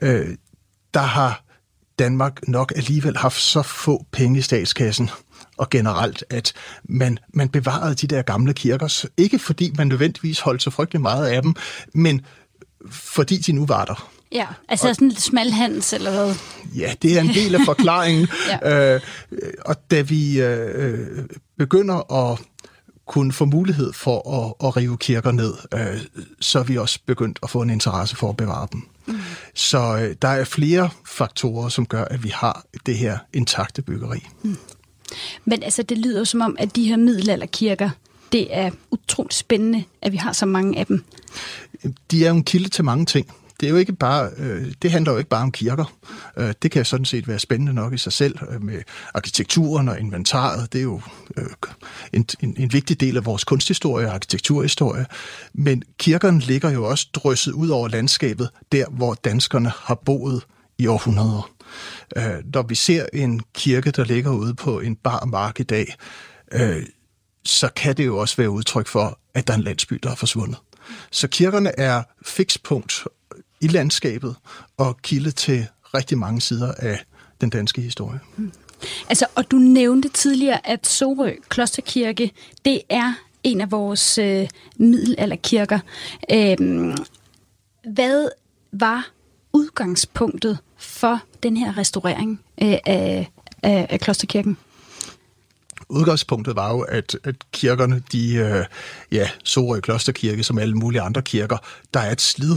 [0.01, 0.27] øh,
[0.93, 1.43] der har
[1.99, 5.09] Danmark nok alligevel haft så få penge i statskassen,
[5.57, 10.63] og generelt, at man, man bevarede de der gamle kirker, ikke fordi man nødvendigvis holdt
[10.63, 11.55] så frygtelig meget af dem,
[11.93, 12.25] men
[12.89, 14.11] fordi de nu var der.
[14.31, 16.35] Ja, altså og, sådan lidt smalhands, eller hvad?
[16.75, 18.27] Ja, det er en del af forklaringen.
[18.63, 18.93] ja.
[18.93, 19.01] øh,
[19.65, 21.07] og da vi øh,
[21.57, 22.39] begynder at
[23.07, 26.01] kunne få mulighed for at, at rive kirker ned, øh,
[26.39, 28.87] så er vi også begyndt at få en interesse for at bevare dem.
[29.05, 29.15] Mm.
[29.53, 34.27] Så øh, der er flere faktorer, som gør, at vi har det her intakte byggeri.
[34.43, 34.57] Mm.
[35.45, 37.89] Men altså, det lyder som om, at de her middelalderkirker,
[38.31, 41.03] det er utroligt spændende, at vi har så mange af dem.
[42.11, 44.91] De er jo en kilde til mange ting det er jo ikke bare, øh, det
[44.91, 45.93] handler jo ikke bare om kirker.
[46.37, 48.81] Øh, det kan sådan set være spændende nok i sig selv øh, med
[49.13, 50.73] arkitekturen og inventaret.
[50.73, 51.01] Det er jo
[51.37, 51.45] øh,
[52.13, 55.05] en, en, en vigtig del af vores kunsthistorie og arkitekturhistorie.
[55.53, 60.43] Men kirkerne ligger jo også drysset ud over landskabet, der hvor danskerne har boet
[60.77, 61.51] i århundreder.
[62.17, 65.95] Øh, når vi ser en kirke, der ligger ude på en bar mark i dag,
[66.51, 66.83] øh,
[67.45, 70.15] så kan det jo også være udtryk for, at der er en landsby, der er
[70.15, 70.57] forsvundet.
[71.11, 73.07] Så kirkerne er fikspunkt
[73.61, 74.35] i landskabet
[74.77, 77.05] og kilde til rigtig mange sider af
[77.41, 78.19] den danske historie.
[78.37, 78.51] Mm.
[79.09, 82.31] Altså, og du nævnte tidligere, at Sorø Klosterkirke,
[82.65, 85.79] det er en af vores øh, middelalderkirker.
[86.31, 86.95] Øhm,
[87.93, 88.29] hvad
[88.71, 89.07] var
[89.53, 93.31] udgangspunktet for den her restaurering øh, af,
[93.63, 94.57] af, af Klosterkirken?
[95.89, 98.65] Udgangspunktet var jo, at, at kirkerne, de, øh,
[99.11, 101.57] ja, Sorø Klosterkirke, som alle mulige andre kirker,
[101.93, 102.55] der er et slid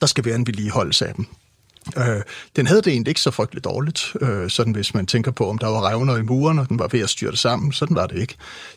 [0.00, 1.26] der skal være en vedligeholdelse af dem.
[1.96, 2.22] Øh,
[2.56, 5.58] den havde det egentlig ikke så frygteligt dårligt, øh, sådan hvis man tænker på, om
[5.58, 7.72] der var revner i muren, og den var ved at styrte sammen.
[7.72, 8.34] Sådan var det ikke.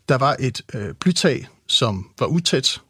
[0.10, 2.82] Der var et øh, blytag, som var utæt.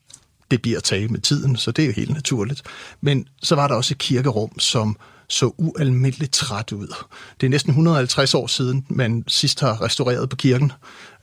[0.51, 2.61] Det bliver taget med tiden, så det er jo helt naturligt.
[3.01, 6.93] Men så var der også et kirkerum, som så ualmindeligt træt ud.
[7.41, 10.71] Det er næsten 150 år siden, man sidst har restaureret på kirken.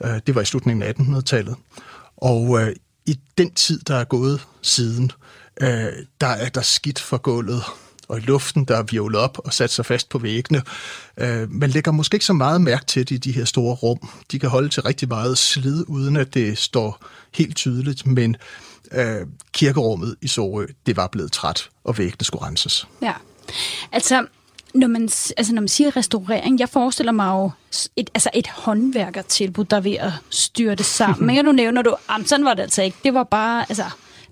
[0.04, 1.56] Øh, det var i slutningen af 1800-tallet.
[2.16, 5.10] Og øh, i den tid, der er gået siden,
[5.60, 7.62] øh, der er der skidt for gulvet,
[8.08, 10.62] og luften, der er violet op og sat sig fast på væggene.
[11.16, 14.08] Øh, man lægger måske ikke så meget mærke til det i de her store rum.
[14.32, 18.36] De kan holde til rigtig meget slid, uden at det står helt tydeligt, men
[18.92, 22.86] øh, kirkerummet i Sorø, det var blevet træt, og væggene skulle renses.
[23.02, 23.12] Ja,
[23.92, 24.26] altså
[24.74, 25.02] når man,
[25.36, 27.50] altså når man siger restaurering, jeg forestiller mig jo
[27.96, 31.26] et, altså et håndværkertilbud, der er ved at styre det sammen.
[31.36, 32.96] Men nu nævner du, sådan var det altså ikke.
[33.04, 33.84] Det var bare, altså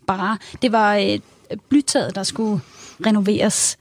[0.07, 0.38] bare.
[0.62, 1.23] Det var et
[1.69, 2.61] blytaget, der skulle
[3.07, 3.77] renoveres,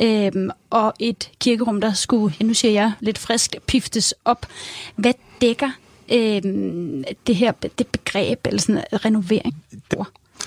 [0.00, 4.46] øhm, og et kirkerum, der skulle, ja, nu siger jeg lidt frisk, piftes op.
[4.96, 5.70] Hvad dækker
[6.12, 9.54] øhm, det her det begreb, eller sådan renovering?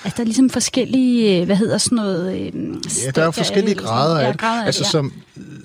[0.04, 2.48] Altså, der er ligesom forskellige, øh, hvad hedder sådan noget...
[2.48, 4.41] Øhm, ja, der er jo forskellige grader af det.
[4.41, 4.89] Ja, altså, ja.
[4.89, 5.13] som,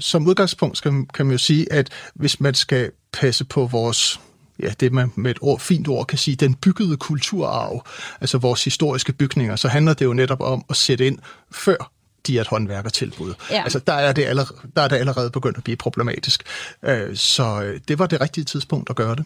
[0.00, 4.20] som udgangspunkt skal, kan man jo sige, at hvis man skal passe på vores
[4.62, 7.87] ja, det man med et ord, fint ord kan sige, den byggede kulturarv,
[8.21, 11.19] altså vores historiske bygninger, så handler det jo netop om at sætte ind
[11.53, 11.92] før
[12.27, 13.35] de er et håndværkertilbud.
[13.51, 13.62] Ja.
[13.62, 16.42] Altså, der er, det allerede, der er det allerede begyndt at blive problematisk.
[16.83, 19.25] Øh, så øh, det var det rigtige tidspunkt at gøre det.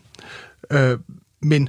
[0.70, 0.98] Øh,
[1.40, 1.68] men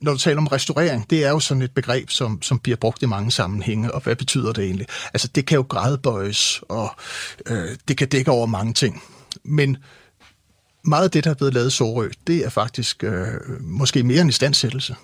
[0.00, 3.02] når du taler om restaurering, det er jo sådan et begreb, som, som bliver brugt
[3.02, 4.86] i mange sammenhænge, og hvad betyder det egentlig?
[5.14, 6.90] Altså, det kan jo gradbøjes, og
[7.46, 9.02] øh, det kan dække over mange ting.
[9.44, 9.76] Men
[10.84, 13.26] meget af det, der er blevet lavet i Sorø, det er faktisk øh,
[13.60, 14.96] måske mere en istandsættelse.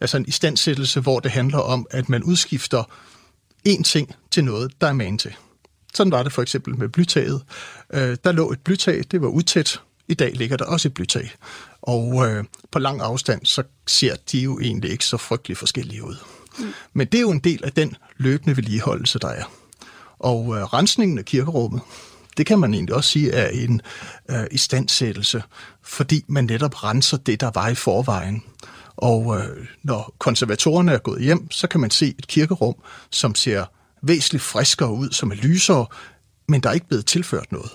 [0.00, 2.82] Altså en istandsættelse, hvor det handler om, at man udskifter
[3.68, 5.34] én ting til noget, der er man til.
[5.94, 7.42] Sådan var det for eksempel med blytaget.
[7.92, 9.80] Øh, der lå et blytag, det var utæt.
[10.08, 11.30] I dag ligger der også et blytag.
[11.82, 16.16] Og øh, på lang afstand, så ser de jo egentlig ikke så frygtelig forskellige ud.
[16.58, 16.72] Mm.
[16.92, 19.44] Men det er jo en del af den løbende vedligeholdelse, der er.
[20.18, 21.80] Og øh, rensningen af kirkerummet,
[22.36, 23.80] det kan man egentlig også sige er en
[24.30, 25.42] øh, istandsættelse,
[25.82, 28.42] fordi man netop renser det, der var i forvejen.
[28.96, 32.74] Og øh, når konservatorerne er gået hjem, så kan man se et kirkerum,
[33.10, 33.64] som ser
[34.02, 35.86] væsentligt friskere ud, som er lysere,
[36.48, 37.70] men der er ikke blevet tilført noget.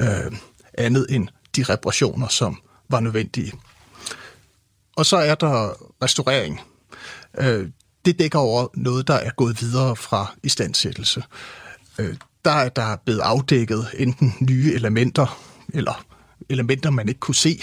[0.00, 0.32] Øh,
[0.74, 3.52] andet end de reparationer, som var nødvendige.
[4.96, 6.60] Og så er der restaurering.
[7.38, 7.68] Øh,
[8.04, 11.22] det dækker over noget, der er gået videre fra istandsættelse.
[11.98, 15.40] Øh, der er der blevet afdækket enten nye elementer,
[15.74, 16.04] eller
[16.48, 17.62] elementer, man ikke kunne se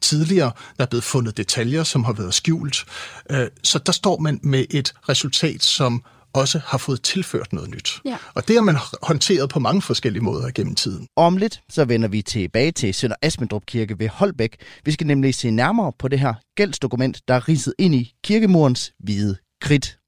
[0.00, 0.52] tidligere.
[0.76, 2.84] Der er blevet fundet detaljer, som har været skjult.
[3.30, 8.00] Øh, så der står man med et resultat, som også har fået tilført noget nyt.
[8.04, 8.16] Ja.
[8.34, 11.06] Og det har man håndteret på mange forskellige måder gennem tiden.
[11.16, 14.56] Om lidt, så vender vi tilbage til Sønder Asmendrup Kirke ved Holbæk.
[14.84, 18.92] Vi skal nemlig se nærmere på det her gældsdokument, der er ridset ind i kirkemurens
[18.98, 19.98] hvide kridt.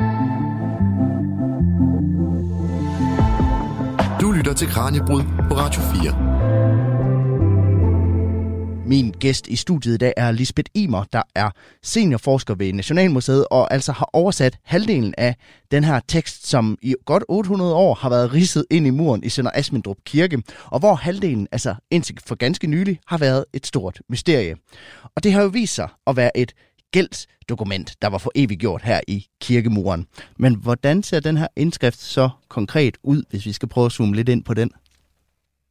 [0.00, 0.49] Du
[4.50, 6.16] lytter til Kranjebrud på Radio 4.
[8.86, 11.50] Min gæst i studiet i dag er Lisbeth Imer, der er
[11.82, 15.36] seniorforsker ved Nationalmuseet og altså har oversat halvdelen af
[15.70, 19.28] den her tekst, som i godt 800 år har været ridset ind i muren i
[19.28, 24.00] Sønder Asmendrup Kirke, og hvor halvdelen, altså indtil for ganske nylig, har været et stort
[24.08, 24.56] mysterie.
[25.16, 26.52] Og det har jo vist sig at være et
[26.90, 30.06] gældsdokument, der var for evigt gjort her i kirkemuren.
[30.36, 34.14] Men hvordan ser den her indskrift så konkret ud, hvis vi skal prøve at zoome
[34.14, 34.70] lidt ind på den?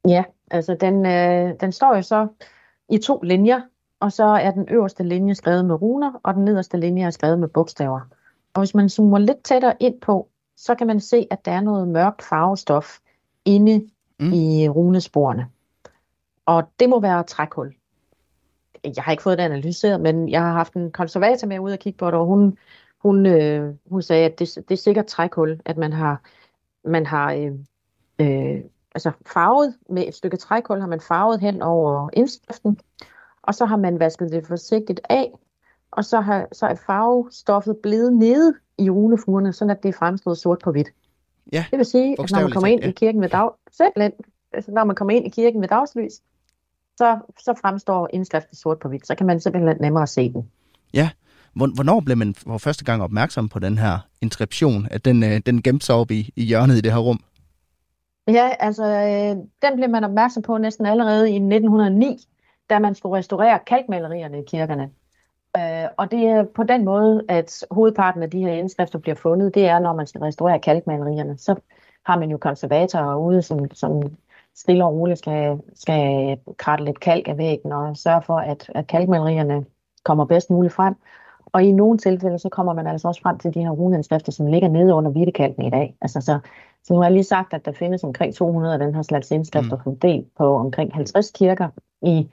[0.07, 2.27] Ja, altså den, øh, den står jo så
[2.89, 3.61] i to linjer,
[3.99, 7.39] og så er den øverste linje skrevet med runer, og den nederste linje er skrevet
[7.39, 7.99] med bogstaver.
[8.53, 11.61] Og hvis man zoomer lidt tættere ind på, så kan man se, at der er
[11.61, 12.97] noget mørkt farvestof
[13.45, 14.33] inde mm.
[14.33, 15.47] i runesporene.
[16.45, 17.73] Og det må være trækul.
[18.83, 21.79] Jeg har ikke fået det analyseret, men jeg har haft en konservator med ud og
[21.79, 22.57] kigge på det, og hun,
[22.97, 26.21] hun, øh, hun sagde, at det, det er sikkert trækul, at man har,
[26.83, 27.51] man har øh,
[28.19, 28.61] øh,
[28.95, 32.79] altså farvet med et stykke trækul, har man farvet hen over indskriften,
[33.41, 35.31] og så har man vasket det forsigtigt af,
[35.91, 40.37] og så, har, så er farvestoffet blevet nede i runefugerne, så at det er fremstået
[40.37, 40.87] sort på hvidt.
[41.51, 42.89] Ja, det vil sige, at når man kommer ind ja.
[42.89, 44.11] i kirken ved dag, simpelthen,
[44.53, 46.21] altså når man kommer ind i kirken ved dagslys,
[46.99, 49.07] så, så fremstår indskriften sort på hvidt.
[49.07, 50.49] Så kan man simpelthen nemmere se den.
[50.93, 51.09] Ja,
[51.53, 55.61] hvornår blev man for første gang opmærksom på den her inskription, at den, øh, den
[55.61, 57.19] gemte sig op i, i hjørnet i det her rum?
[58.27, 62.17] Ja, altså øh, den blev man opmærksom på næsten allerede i 1909,
[62.69, 64.89] da man skulle restaurere kalkmalerierne i kirkerne.
[65.57, 69.55] Øh, og det er på den måde, at hovedparten af de her indskrifter bliver fundet,
[69.55, 71.37] det er, når man skal restaurere kalkmalerierne.
[71.37, 71.55] Så
[72.05, 74.01] har man jo konservatorer ude, som, som
[74.61, 78.87] stille og roligt skal, skal kratte lidt kalk af væggen og sørge for, at, at
[78.87, 79.65] kalkmalerierne
[80.03, 80.95] kommer bedst muligt frem.
[81.45, 84.47] Og i nogle tilfælde, så kommer man altså også frem til de her runeindskrifter, som
[84.47, 85.95] ligger nede under hvidtekalken i dag.
[86.01, 86.39] Altså så
[86.83, 89.31] så nu har jeg lige sagt, at der findes omkring 200 af den her slags
[89.31, 89.83] indskrifter mm.
[89.83, 91.69] fordelt på omkring 50 kirker
[92.01, 92.27] i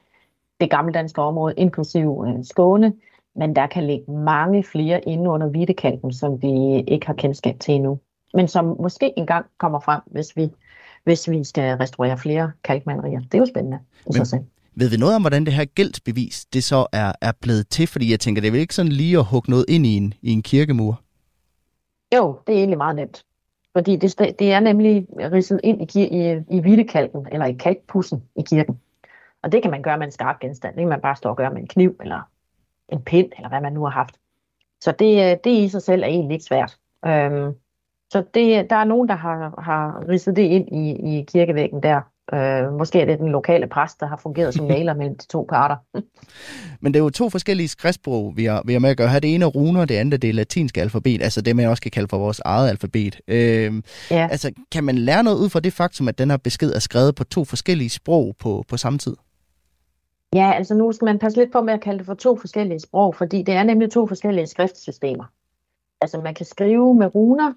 [0.60, 2.94] det gamle danske område, inklusiv øh, Skåne.
[3.34, 7.74] Men der kan ligge mange flere inde under hvidtekalken, som vi ikke har kendskab til
[7.74, 7.98] endnu.
[8.34, 10.50] Men som måske engang kommer frem, hvis vi,
[11.06, 13.20] hvis vi skal restaurere flere kalkmalerier.
[13.20, 13.78] Det er jo spændende
[14.10, 14.42] i sig selv.
[14.74, 17.86] Ved vi noget om, hvordan det her gældsbevis det så er, er blevet til?
[17.86, 20.14] Fordi jeg tænker, det er vel ikke sådan lige at hugge noget ind i en,
[20.22, 21.00] i en kirkemur?
[22.14, 23.24] Jo, det er egentlig meget nemt.
[23.72, 28.42] Fordi det, det er nemlig ridset ind i, i, i hvidtekalken, eller i kalkpussen i
[28.42, 28.80] kirken.
[29.42, 30.74] Og det kan man gøre med en skarp genstand.
[30.74, 32.20] Det kan man bare stå og gøre med en kniv, eller
[32.88, 34.14] en pind, eller hvad man nu har haft.
[34.80, 36.78] Så det, det i sig selv er egentlig ikke svært.
[37.06, 37.52] Øhm,
[38.12, 42.00] så det, der er nogen, der har, har ridset det ind i, i kirkevæggen der,
[42.34, 45.46] Øh, måske er det den lokale præst, der har fungeret som maler mellem de to
[45.48, 45.76] parter.
[46.80, 49.08] Men det er jo to forskellige skriftsprog, vi har, vi har med at gøre.
[49.08, 51.82] Her det ene er runer, det andet det er latinske alfabet, altså det, man også
[51.82, 53.20] kan kalde for vores eget alfabet.
[53.28, 54.28] Øh, ja.
[54.30, 57.14] Altså, kan man lære noget ud fra det faktum, at den her besked er skrevet
[57.14, 59.16] på to forskellige sprog på, på samme tid?
[60.34, 62.80] Ja, altså nu skal man passe lidt på med at kalde det for to forskellige
[62.80, 65.24] sprog, fordi det er nemlig to forskellige skriftsystemer.
[66.00, 67.52] Altså man kan skrive med runer,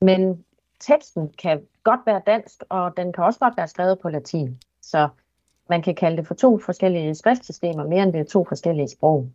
[0.00, 0.44] men
[0.80, 4.58] teksten kan godt være dansk, og den kan også godt være skrevet på latin.
[4.82, 5.08] Så
[5.68, 9.30] man kan kalde det for to forskellige skriftsystemer, mere end det er to forskellige sprog.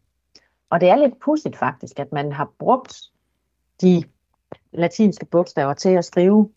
[0.70, 3.02] Og det er lidt pudsigt faktisk, at man har brugt
[3.82, 4.04] de
[4.72, 6.50] latinske bogstaver til at skrive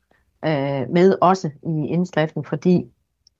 [0.44, 2.90] øh, med også i indskriften, fordi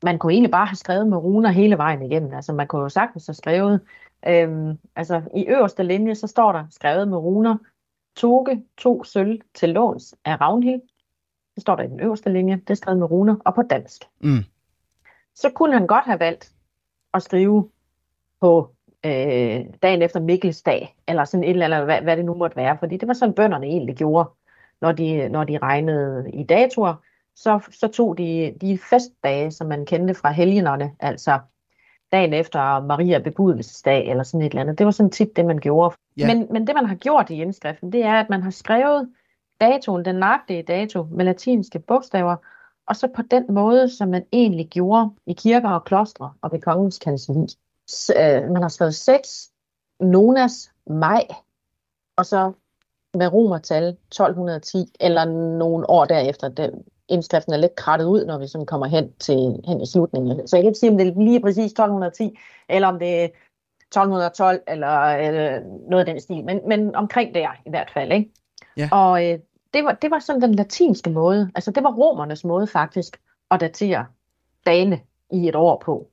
[0.03, 2.35] man kunne egentlig bare have skrevet med runer hele vejen igennem.
[2.35, 3.81] Altså man kunne jo sagtens have skrevet,
[4.27, 7.57] øh, altså i øverste linje, så står der skrevet med runer,
[8.19, 10.81] Toge, to sølv til låns af Ravnhild.
[11.55, 14.05] Det står der i den øverste linje, det er skrevet med runer og på dansk.
[14.21, 14.45] Mm.
[15.35, 16.53] Så kunne han godt have valgt
[17.15, 17.71] at skrive
[18.41, 22.35] på øh, dagen efter Mikkels dag, eller sådan et eller andet, hvad, hvad det nu
[22.35, 24.31] måtte være, fordi det var sådan bønderne egentlig gjorde,
[24.81, 26.95] når de, når de regnede i datoer,
[27.35, 31.39] så, så tog de de festdage, som man kendte fra helgenerne, altså
[32.13, 34.79] dagen efter Maria bebudelsesdag, eller sådan et eller andet.
[34.79, 35.97] Det var sådan tit det, man gjorde.
[36.17, 36.27] Ja.
[36.27, 39.09] Men, men det, man har gjort i indskriften, det er, at man har skrevet
[39.61, 42.37] datoen, den nøjagtige dato, med latinske bogstaver,
[42.87, 46.61] og så på den måde, som man egentlig gjorde i kirker og klostre og ved
[46.61, 47.47] kongens kancelli.
[47.91, 49.51] S- øh, man har skrevet 6,
[50.01, 51.23] Nonas, maj,
[52.17, 52.53] og så
[53.15, 55.25] med romertal 1210, eller
[55.59, 56.49] nogle år derefter.
[56.49, 60.49] Det, indskriften er lidt krattet ud, når vi sådan kommer hen, til, hen i slutningen.
[60.49, 63.25] Så jeg kan ikke sige, om det er lige præcis 1210, eller om det er
[63.25, 68.13] 1212, eller, eller noget af den stil, men, men omkring der i hvert fald.
[68.13, 68.31] Ikke?
[68.77, 68.89] Ja.
[68.93, 69.39] Og øh,
[69.75, 73.61] det, var, det var sådan den latinske måde, altså det var romernes måde faktisk, at
[73.61, 74.07] datere
[74.67, 75.01] dagene
[75.33, 76.09] i et år på.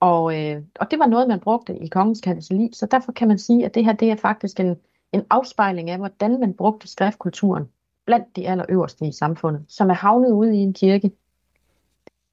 [0.00, 3.38] Og, øh, og det var noget, man brugte i kongens kancelli, så derfor kan man
[3.38, 4.76] sige, at det her det er faktisk en,
[5.12, 7.68] en afspejling af, hvordan man brugte skriftkulturen
[8.06, 11.12] blandt de allerøverste i samfundet, som er havnet ude i en kirke,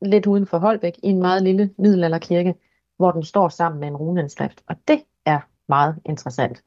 [0.02, 2.56] lidt uden for Holbæk, i en meget lille middelalderkirke,
[2.98, 4.64] hvor den står sammen med en runeindskrift.
[4.68, 6.64] Og det er meget interessant,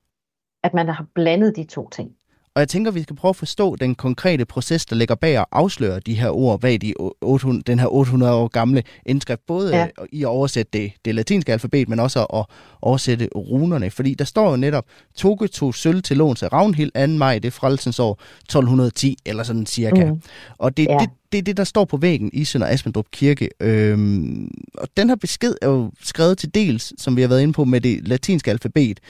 [0.62, 2.16] at man har blandet de to ting.
[2.56, 5.44] Og jeg tænker, vi skal prøve at forstå den konkrete proces, der ligger bag at
[5.52, 9.40] afsløre de her ord bag de 800, den her 800 år gamle indskrift.
[9.46, 9.80] Både Ja.
[9.80, 9.86] ja.
[10.12, 12.44] i at oversætte det, det latinske alfabet, men også at
[12.82, 13.90] oversætte runerne.
[13.90, 14.84] Fordi der står jo netop,
[15.16, 17.18] Toge tog sølv til låns af Ravnhild 2.
[17.18, 20.04] maj, det er frelsens år 1210, eller sådan cirka.
[20.04, 20.22] Mm.
[20.58, 20.96] Og det Ja.
[21.00, 23.48] det, det, er det, der står på væggen i Sønder Asmendrup Kirke.
[23.60, 27.52] Øhm, og den her besked er jo skrevet til dels, som vi har været inde
[27.52, 29.00] på, med det latinske alfabet,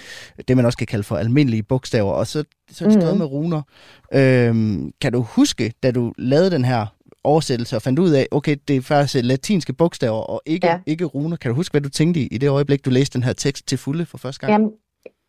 [0.48, 3.18] det man også kan kalde for almindelige bogstaver, og så, så er det skrevet Mhm.
[3.18, 3.62] med runer.
[4.14, 6.86] Øhm, kan du huske, da du lavede den her
[7.24, 10.72] oversættelse og fandt ud af, okay, det er faktisk latinske bogstaver og ikke, ja.
[10.72, 10.78] Ja.
[10.86, 11.36] ikke runer.
[11.36, 13.66] Kan du huske, hvad du tænkte i, i det øjeblik, du læste den her tekst
[13.68, 14.52] til fulde for første gang?
[14.52, 14.70] Jamen,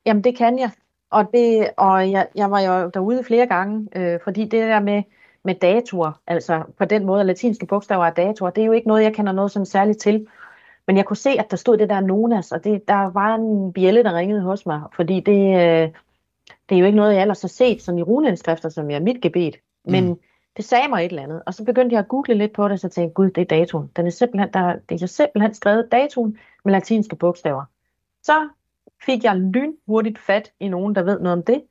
[0.06, 0.70] jamen det kan jeg.
[1.12, 5.04] Og, det, og jeg, jeg var jo derude flere gange, øh, fordi det der med,
[5.46, 8.88] med datoer, altså på den måde, at latinske bogstaver er datoer, det er jo ikke
[8.88, 10.28] noget, jeg kender noget sådan særligt til.
[10.88, 13.74] Men jeg kunne se, at der stod det der Nonas, og det, der var en
[13.74, 15.90] bjælle, der ringede hos mig, fordi det, øh,
[16.70, 19.04] det er jo ikke noget, jeg ellers har set sådan i runeindskrifter, som jeg er
[19.04, 19.56] mit gebet.
[19.86, 20.20] Men mm.
[20.58, 21.42] det sagde mig et eller andet.
[21.46, 23.46] Og så begyndte jeg at google lidt på det, så tænkte jeg, gud, det er
[23.46, 23.92] datoen.
[23.96, 27.64] Den er simpelthen, der, det er simpelthen skrevet datoen med latinske bogstaver.
[28.24, 28.50] Så
[29.06, 31.64] fik jeg lynhurtigt fat i nogen, der ved noget om det.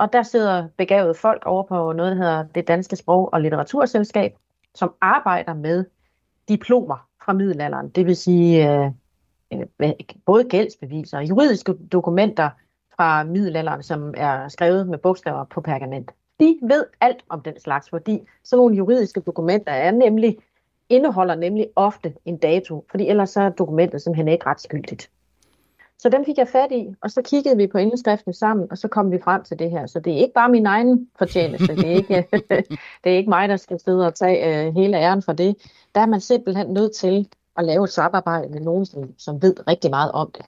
[0.00, 4.32] Og der sidder begavede folk over på noget, der hedder det Danske Sprog- og Litteraturselskab,
[4.74, 5.84] som arbejder med
[6.48, 7.88] diplomer fra middelalderen.
[7.88, 8.90] Det vil sige øh,
[9.80, 9.92] øh
[10.26, 12.50] både gældsbeviser og juridiske dokumenter
[12.96, 16.10] fra middelalderen, som er skrevet med bogstaver på pergament.
[16.40, 20.38] De ved alt om den slags, fordi sådan nogle juridiske dokumenter er nemlig,
[20.88, 25.10] indeholder nemlig ofte en dato, fordi ellers så er dokumentet simpelthen ikke retsgyldigt.
[26.02, 28.88] Så dem fik jeg fat i, og så kiggede vi på indskriften sammen, og så
[28.88, 29.86] kom vi frem til det her.
[29.86, 32.26] Så det er ikke bare min egen fortjeneste, det er ikke,
[33.04, 35.56] det er ikke mig, der skal sidde og tage øh, hele æren for det.
[35.94, 39.54] Der er man simpelthen nødt til at lave et samarbejde med nogen, som, som ved
[39.68, 40.46] rigtig meget om det.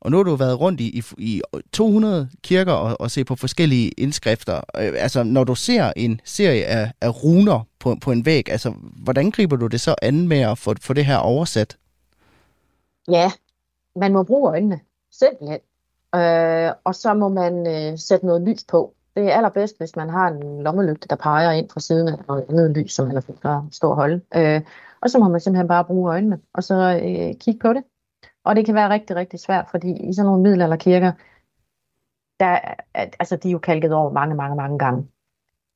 [0.00, 1.42] Og nu har du været rundt i, i, i
[1.72, 4.56] 200 kirker og, og se på forskellige indskrifter.
[4.56, 8.74] Øh, altså, når du ser en serie af, af runer på, på en væg, altså,
[9.02, 11.76] hvordan griber du det så an med at få, få det her oversat?
[13.08, 13.30] Ja,
[13.96, 15.60] man må bruge øjnene, simpelthen.
[16.14, 18.94] Øh, og så må man øh, sætte noget lys på.
[19.16, 22.44] Det er allerbedst, hvis man har en lommelygte, der peger ind fra siden af noget
[22.48, 24.20] andet lys, som man har fået at stå og holde.
[24.36, 24.60] Øh,
[25.00, 27.84] og så må man simpelthen bare bruge øjnene, og så øh, kigge på det.
[28.44, 31.12] Og det kan være rigtig, rigtig svært, fordi i sådan nogle middelalderkirker,
[32.40, 32.58] der,
[32.94, 35.08] altså de er jo kalket over mange, mange, mange gange.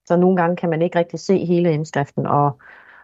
[0.06, 2.58] Så nogle gange kan man ikke rigtig se hele indskriften, og,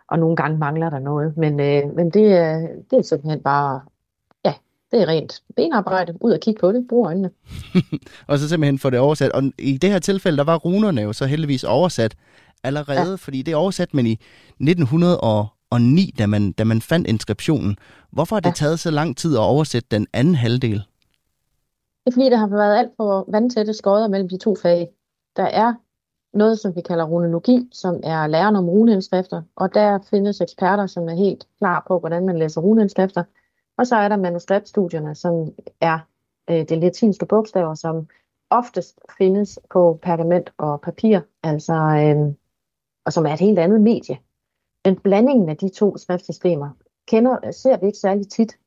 [0.06, 1.36] og nogle gange mangler der noget.
[1.36, 2.58] Men, øh, men det, er,
[2.90, 3.80] det er simpelthen bare,
[4.93, 6.12] det er rent benarbejde.
[6.20, 7.30] Ud og kigge på det, brug øjnene.
[8.28, 9.32] Og så simpelthen få det oversat.
[9.32, 12.14] Og i det her tilfælde, der var runerne jo så heldigvis oversat
[12.64, 13.14] allerede, ja.
[13.14, 14.18] fordi det er oversat, men i
[14.61, 17.76] 1209, da man, da man fandt inskriptionen.
[18.11, 18.55] Hvorfor har det ja.
[18.55, 20.82] taget så lang tid at oversætte den anden halvdel?
[22.05, 24.88] Det er fordi, der har været alt for vandtætte skodder mellem de to fag.
[25.36, 25.74] Der er
[26.34, 31.09] noget, som vi kalder runologi, som er læren om runeindskrifter, og der findes eksperter, som
[31.09, 33.24] er helt klar på, hvordan man læser runeindskrifter.
[33.78, 35.98] Og så er der manuskriptstudierne, som er
[36.50, 38.08] øh, det latinske bogstaver, som
[38.50, 42.34] oftest findes på pergament og papir, altså, øh,
[43.04, 44.18] og som er et helt andet medie.
[44.84, 46.70] Men blandingen af de to skriftsystemer
[47.08, 48.58] kender, ser vi ikke særlig tit,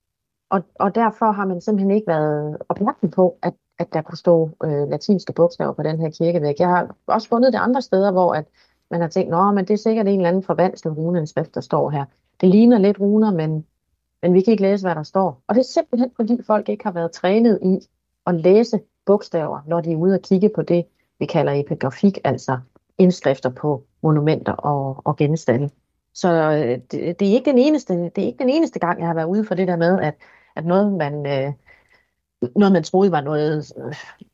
[0.50, 4.50] og, og derfor har man simpelthen ikke været opmærksom på, at, at der kunne stå
[4.64, 6.56] øh, latinske bogstaver på den her kirkevæg.
[6.60, 8.46] Jeg har også fundet det andre steder, hvor at
[8.92, 11.90] man har tænkt, at men det er sikkert en eller anden forvandslet runeinskrift, der står
[11.90, 12.06] her.
[12.42, 13.66] Det ligner lidt runer, men,
[14.26, 15.44] men vi kan ikke læse, hvad der står.
[15.48, 17.80] Og det er simpelthen, fordi folk ikke har været trænet i
[18.28, 20.86] at læse bogstaver, når de er ude og kigge på det,
[21.20, 22.60] vi kalder epigrafik, altså
[22.98, 25.70] indskrifter på monumenter og, og genstande.
[26.14, 29.08] Så øh, det, det, er ikke den eneste, det er ikke den eneste gang, jeg
[29.08, 30.16] har været ude for det der med, at,
[30.56, 31.54] at noget, man, øh,
[32.56, 33.74] noget, man troede var noget,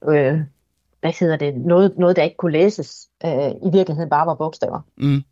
[0.07, 0.39] øh, øh
[0.99, 4.81] hvad hedder det, noget, noget, der ikke kunne læses, øh, i virkeligheden bare var bogstaver.
[4.97, 5.23] Mm.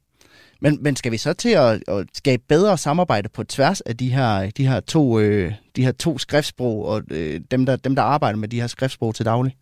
[0.62, 4.10] Men, men skal vi så til at, at skabe bedre samarbejde på tværs af de
[4.14, 8.03] her, de her, to, øh, de her to skriftsprog, og øh, dem, der, dem, der
[8.03, 9.55] arbejder med de her skriftsprog til daglig?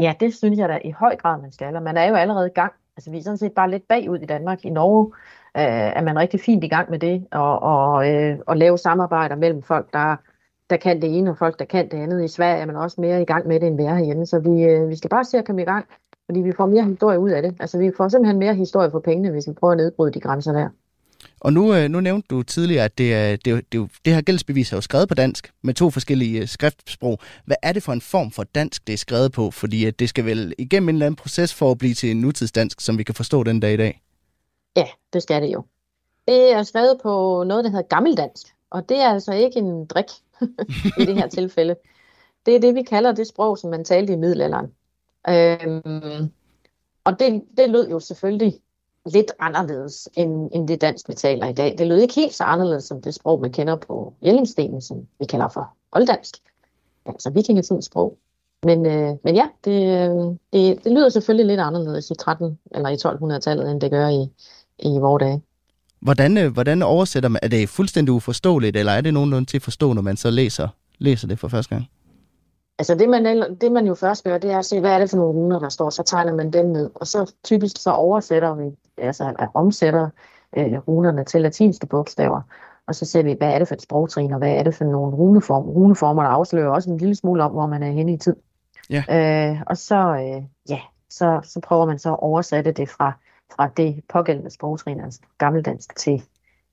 [0.00, 1.76] Ja, det synes jeg da i høj grad, man skal.
[1.76, 2.72] Og man er jo allerede i gang.
[2.96, 4.64] Altså, vi er sådan set bare lidt bagud i Danmark.
[4.64, 5.12] I Norge
[5.56, 9.36] øh, er man rigtig fint i gang med det, og, og, øh, og lave samarbejder
[9.36, 10.16] mellem folk, der,
[10.70, 12.24] der kan det ene, og folk, der kan det andet.
[12.24, 14.26] I Sverige er man også mere i gang med det, end vi er herhjemme.
[14.26, 15.86] Så vi, øh, vi skal bare se at komme i gang
[16.26, 17.56] fordi vi får mere historie ud af det.
[17.60, 20.52] Altså vi får simpelthen mere historie for pengene, hvis vi prøver at nedbryde de grænser
[20.52, 20.68] der.
[21.40, 24.72] Og nu, øh, nu nævnte du tidligere, at det, er, det, det, det her gældsbevis
[24.72, 27.18] er jo skrevet på dansk med to forskellige øh, skriftsprog.
[27.44, 29.50] Hvad er det for en form for dansk, det er skrevet på?
[29.50, 32.80] Fordi det skal vel igennem en eller anden proces for at blive til en nutidsdansk,
[32.80, 34.02] som vi kan forstå den dag i dag?
[34.76, 35.64] Ja, det skal det jo.
[36.28, 38.46] Det er skrevet på noget, der hedder gammeldansk.
[38.70, 40.10] Og det er altså ikke en drik
[41.00, 41.76] i det her tilfælde.
[42.46, 44.66] Det er det, vi kalder det sprog, som man talte i middelalderen.
[45.28, 46.30] Øhm,
[47.04, 48.60] og det, det lød jo selvfølgelig
[49.06, 51.74] lidt anderledes end, end det dansk, vi taler i dag.
[51.78, 55.24] Det lød ikke helt så anderledes som det sprog, man kender på Jellingstenen, som vi
[55.24, 56.36] kalder for olddansk.
[57.06, 58.18] Altså vikingetidens sprog.
[58.62, 62.88] Men, øh, men ja, det, øh, det, det lyder selvfølgelig lidt anderledes i 13 eller
[62.88, 64.28] i 1200-tallet, end det gør i,
[64.78, 65.42] i vores dage.
[66.00, 67.40] Hvordan, øh, hvordan oversætter man?
[67.42, 70.68] Er det fuldstændig uforståeligt, eller er det nogenlunde til at forstå, når man så læser,
[70.98, 71.86] læser det for første gang?
[72.78, 73.24] Altså det man,
[73.60, 75.58] det man jo først gør, det er at se, hvad er det for nogle runer,
[75.58, 79.48] der står, så tegner man dem ned, og så typisk så oversætter vi, altså at
[79.54, 80.08] omsætter
[80.56, 82.40] øh, runerne til latinske bogstaver,
[82.86, 84.84] og så ser vi, hvad er det for et sprogtrin, og hvad er det for
[84.84, 85.72] nogle runeformer.
[85.72, 88.36] Runeformer, der afslører også en lille smule om, hvor man er henne i tid.
[88.90, 89.04] Ja.
[89.10, 93.12] Øh, og så, øh, ja, så, så prøver man så at oversætte det fra,
[93.56, 96.22] fra det pågældende sprogtrin, altså gammeldansk til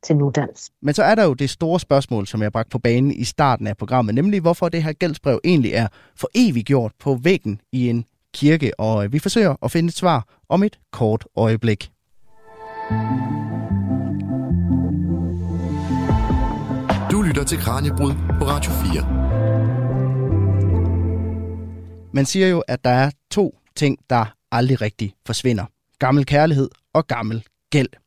[0.04, 0.72] til nudans.
[0.82, 3.68] Men så er der jo det store spørgsmål, som jeg bragte på banen i starten
[3.68, 7.90] af programmet, nemlig hvorfor det her gældsbrev egentlig er for evigt gjort på væggen i
[7.90, 11.92] en kirke, og vi forsøger at finde et svar om et kort øjeblik.
[17.12, 19.22] Du lytter til Kranjebrud på Radio 4.
[22.14, 25.66] Man siger jo, at der er to ting, der aldrig rigtig forsvinder.
[26.00, 28.01] Gammel kærlighed og gammel gæld.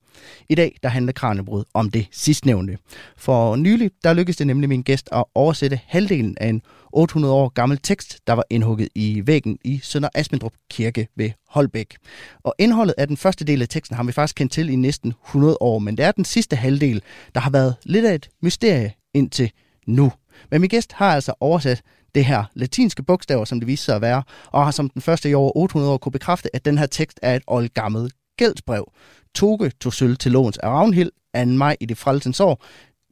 [0.49, 2.79] I dag der handler Kranjebrud om det sidstnævnte.
[3.17, 6.63] For nylig der lykkedes det nemlig min gæst at oversætte halvdelen af en
[6.93, 11.97] 800 år gammel tekst, der var indhugget i væggen i Sønder Asmendrup Kirke ved Holbæk.
[12.43, 15.15] Og indholdet af den første del af teksten har vi faktisk kendt til i næsten
[15.27, 17.03] 100 år, men det er den sidste halvdel,
[17.35, 19.51] der har været lidt af et mysterie indtil
[19.87, 20.13] nu.
[20.51, 21.83] Men min gæst har altså oversat
[22.15, 25.31] det her latinske bogstaver, som det viser sig at være, og har som den første
[25.31, 28.93] i over 800 år kunne bekræfte, at den her tekst er et oldgammelt gældsbrev.
[29.35, 31.45] Toge tog sølv til låns af Ravnhild 2.
[31.45, 32.53] maj i det frelsens år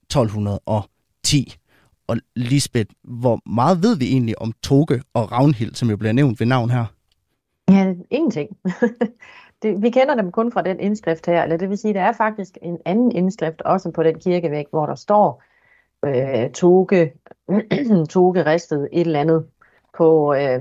[0.03, 1.55] 1210.
[2.07, 6.41] Og Lisbeth, hvor meget ved vi egentlig om Toge og Ravnhild, som jo bliver nævnt
[6.41, 6.85] ved navn her?
[7.71, 8.57] Ja, ingenting.
[9.63, 12.13] det, vi kender dem kun fra den indskrift her, eller det vil sige, der er
[12.13, 15.43] faktisk en anden indskrift også på den kirkevæg, hvor der står
[16.07, 17.13] øh, Toge,
[18.15, 19.47] Toge ristet et eller andet
[19.97, 20.61] på, øh,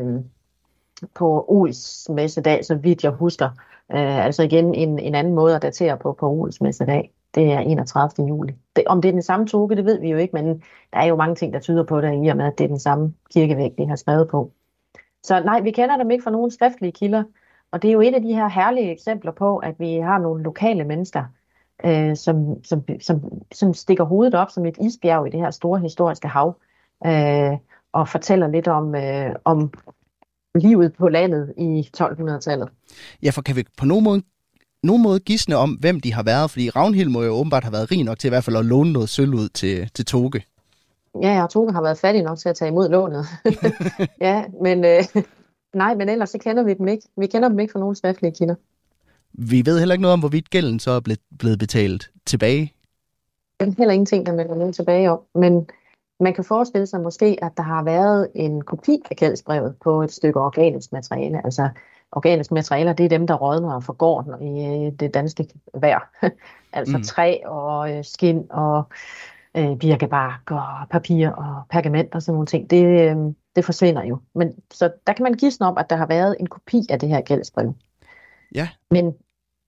[1.15, 3.49] på Ols messedag, så vidt jeg husker.
[3.93, 7.13] Øh, altså igen en, en anden måde at datere på på Ols dag.
[7.35, 8.27] Det er 31.
[8.27, 8.53] juli.
[8.75, 10.63] Det, om det er den samme toge, det ved vi jo ikke, men
[10.93, 12.67] der er jo mange ting, der tyder på det, i og med, at det er
[12.67, 14.51] den samme kirkevæg, de har skrevet på.
[15.23, 17.23] Så nej, vi kender dem ikke fra nogen skriftlige kilder,
[17.71, 20.43] og det er jo et af de her herlige eksempler på, at vi har nogle
[20.43, 21.23] lokale mennesker,
[21.85, 25.79] øh, som, som, som, som stikker hovedet op som et isbjerg i det her store
[25.79, 26.55] historiske hav,
[27.05, 27.57] øh,
[27.91, 29.73] og fortæller lidt om, øh, om
[30.55, 32.69] livet på landet i 1200-tallet.
[33.23, 34.21] Ja, for kan vi på nogen måde
[34.83, 36.51] nogen måde gisne om, hvem de har været?
[36.51, 38.93] Fordi Ravnhild må jo åbenbart have været rig nok til i hvert fald at låne
[38.93, 40.43] noget sølv ud til, til Toge.
[41.21, 43.25] Ja, og Toge har været fattig nok til at tage imod lånet.
[44.21, 45.03] ja, men øh,
[45.73, 47.03] nej, men ellers så kender vi dem ikke.
[47.17, 48.55] Vi kender dem ikke fra nogen skriftlige kilder.
[49.33, 52.73] Vi ved heller ikke noget om, hvorvidt gælden så er blevet betalt tilbage.
[53.59, 55.19] Det er heller ingenting, der melder noget tilbage om.
[55.35, 55.67] Men
[56.21, 60.11] man kan forestille sig måske, at der har været en kopi af gældsbrevet på et
[60.11, 61.45] stykke organisk materiale.
[61.45, 61.69] Altså
[62.11, 66.09] organiske materialer, det er dem, der rådner og forgår i øh, det danske vejr.
[66.73, 67.03] altså mm.
[67.03, 68.83] træ og øh, skin og
[69.57, 72.69] øh, birkebark og papir og pergament og sådan nogle ting.
[72.69, 73.17] Det, øh,
[73.55, 74.17] det forsvinder jo.
[74.35, 77.09] Men så der kan man gisne om, at der har været en kopi af det
[77.09, 77.73] her gældsbrev.
[78.55, 78.69] Ja.
[78.91, 79.13] Men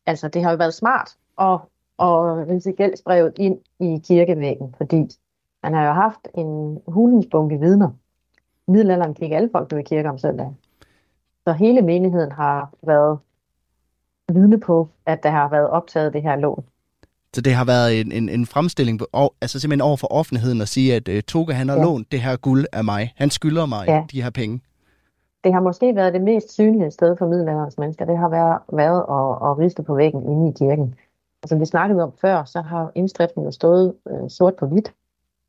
[0.05, 1.09] altså, det har jo været smart
[1.41, 1.59] at,
[1.99, 5.09] at rise gældsbrevet ind i kirkevæggen, fordi
[5.63, 7.89] man har jo haft en hulensbunke vidner.
[8.67, 10.53] Middelalderen gik alle folk jo i kirke om søndag.
[11.47, 13.19] Så hele menigheden har været
[14.33, 16.63] vidne på, at der har været optaget det her lån.
[17.33, 19.05] Så det har været en, en, en fremstilling, på,
[19.41, 21.83] altså simpelthen over for offentligheden at sige, at uh, Toga han har ja.
[21.83, 23.13] lånt det her guld af mig.
[23.15, 24.03] Han skylder mig ja.
[24.11, 24.61] de her penge.
[25.43, 28.05] Det har måske været det mest synlige sted for middelalderens mennesker.
[28.05, 30.95] Det har været, været at, at riste på væggen inde i kirken.
[31.43, 34.93] Og som vi snakkede om før, så har indskriften jo stået øh, sort på hvidt.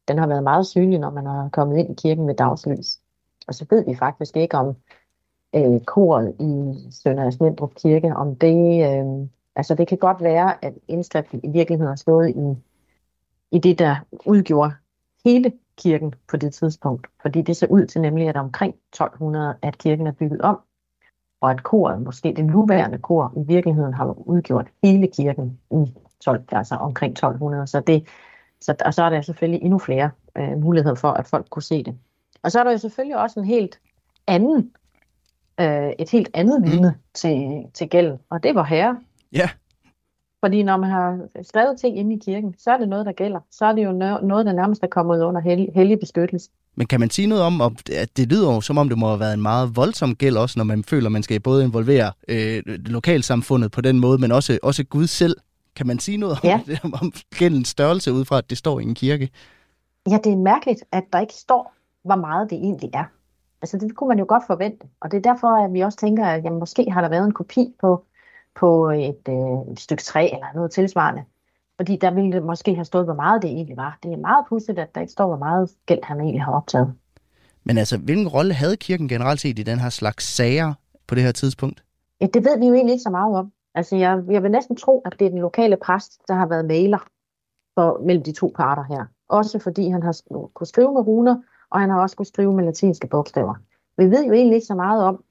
[0.08, 3.00] Den har været meget synlig, når man har kommet ind i kirken med dagslys.
[3.46, 4.76] Og så ved vi faktisk ikke om
[5.54, 10.74] øh, koret i Sønder Smindrup Kirke, om det, øh, altså det kan godt være, at
[10.88, 12.62] indskriften i virkeligheden har stået i,
[13.56, 13.96] i det, der
[14.26, 14.72] udgjorde
[15.24, 17.06] hele kirken på det tidspunkt.
[17.22, 20.60] Fordi det ser ud til nemlig, at omkring 1200, at kirken er bygget om,
[21.40, 26.44] og at koret, måske det nuværende kor, i virkeligheden har udgjort hele kirken i 12,
[26.48, 27.66] altså omkring 1200.
[27.66, 28.06] Så, det,
[28.64, 31.84] så, og så er der selvfølgelig endnu flere øh, muligheder for, at folk kunne se
[31.84, 31.94] det.
[32.42, 33.78] Og så er der jo selvfølgelig også en helt
[34.26, 34.70] anden
[35.60, 36.70] øh, et helt andet mm.
[36.70, 38.96] vidne til, til gælden, og det var herre.
[39.32, 39.48] Ja.
[40.40, 43.40] Fordi når man har skrevet ting inde i kirken, så er det noget, der gælder.
[43.50, 43.92] Så er det jo
[44.22, 46.50] noget, der nærmest er kommet under hellig, hellig beskyttelse.
[46.76, 47.60] Men kan man sige noget om,
[47.92, 50.58] at det lyder jo, som om det må have været en meget voldsom gæld også,
[50.58, 54.58] når man føler, at man skal både involvere øh, lokalsamfundet på den måde, men også,
[54.62, 55.36] også Gud selv.
[55.76, 56.60] Kan man sige noget ja.
[56.84, 59.30] om, om gældens størrelse ud fra, at det står i en kirke?
[60.10, 63.04] Ja, det er mærkeligt, at der ikke står, hvor meget det egentlig er.
[63.62, 66.26] Altså det kunne man jo godt forvente, og det er derfor, at vi også tænker,
[66.26, 68.04] at jamen, måske har der været en kopi på,
[68.56, 71.24] på et, øh, et stykke træ eller noget tilsvarende.
[71.76, 73.98] Fordi der ville det måske have stået, hvor meget det egentlig var.
[74.02, 76.94] Det er meget pudsigt, at der ikke står, hvor meget gæld han egentlig har optaget.
[77.64, 80.74] Men altså, hvilken rolle havde kirken generelt set i den her slags sager
[81.06, 81.84] på det her tidspunkt?
[82.20, 83.52] Ja, det ved vi jo egentlig ikke så meget om.
[83.74, 86.64] Altså, jeg, jeg vil næsten tro, at det er den lokale præst, der har været
[86.64, 86.98] maler
[87.74, 89.04] for, mellem de to parter her.
[89.28, 90.20] Også fordi han har
[90.54, 93.54] kunnet skrive med runer, og han har også kunnet skrive med latinske bogstaver.
[93.96, 95.24] Vi ved jo egentlig ikke så meget om,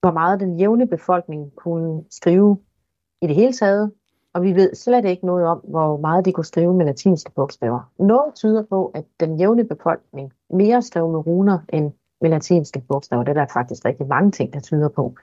[0.00, 2.58] hvor meget den jævne befolkning kunne skrive
[3.22, 3.92] i det hele taget,
[4.34, 7.92] og vi ved slet ikke noget om, hvor meget de kunne skrive med latinske bogstaver.
[7.98, 13.22] Noget tyder på, at den jævne befolkning mere skrev med runer end med latinske bogstaver.
[13.22, 15.14] Det er der faktisk rigtig mange ting, der tyder på.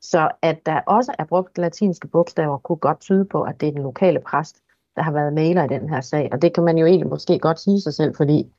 [0.00, 3.72] Så at der også er brugt latinske bogstaver, kunne godt tyde på, at det er
[3.72, 4.56] den lokale præst,
[4.96, 6.28] der har været maler i den her sag.
[6.32, 8.52] Og det kan man jo egentlig måske godt sige sig selv, fordi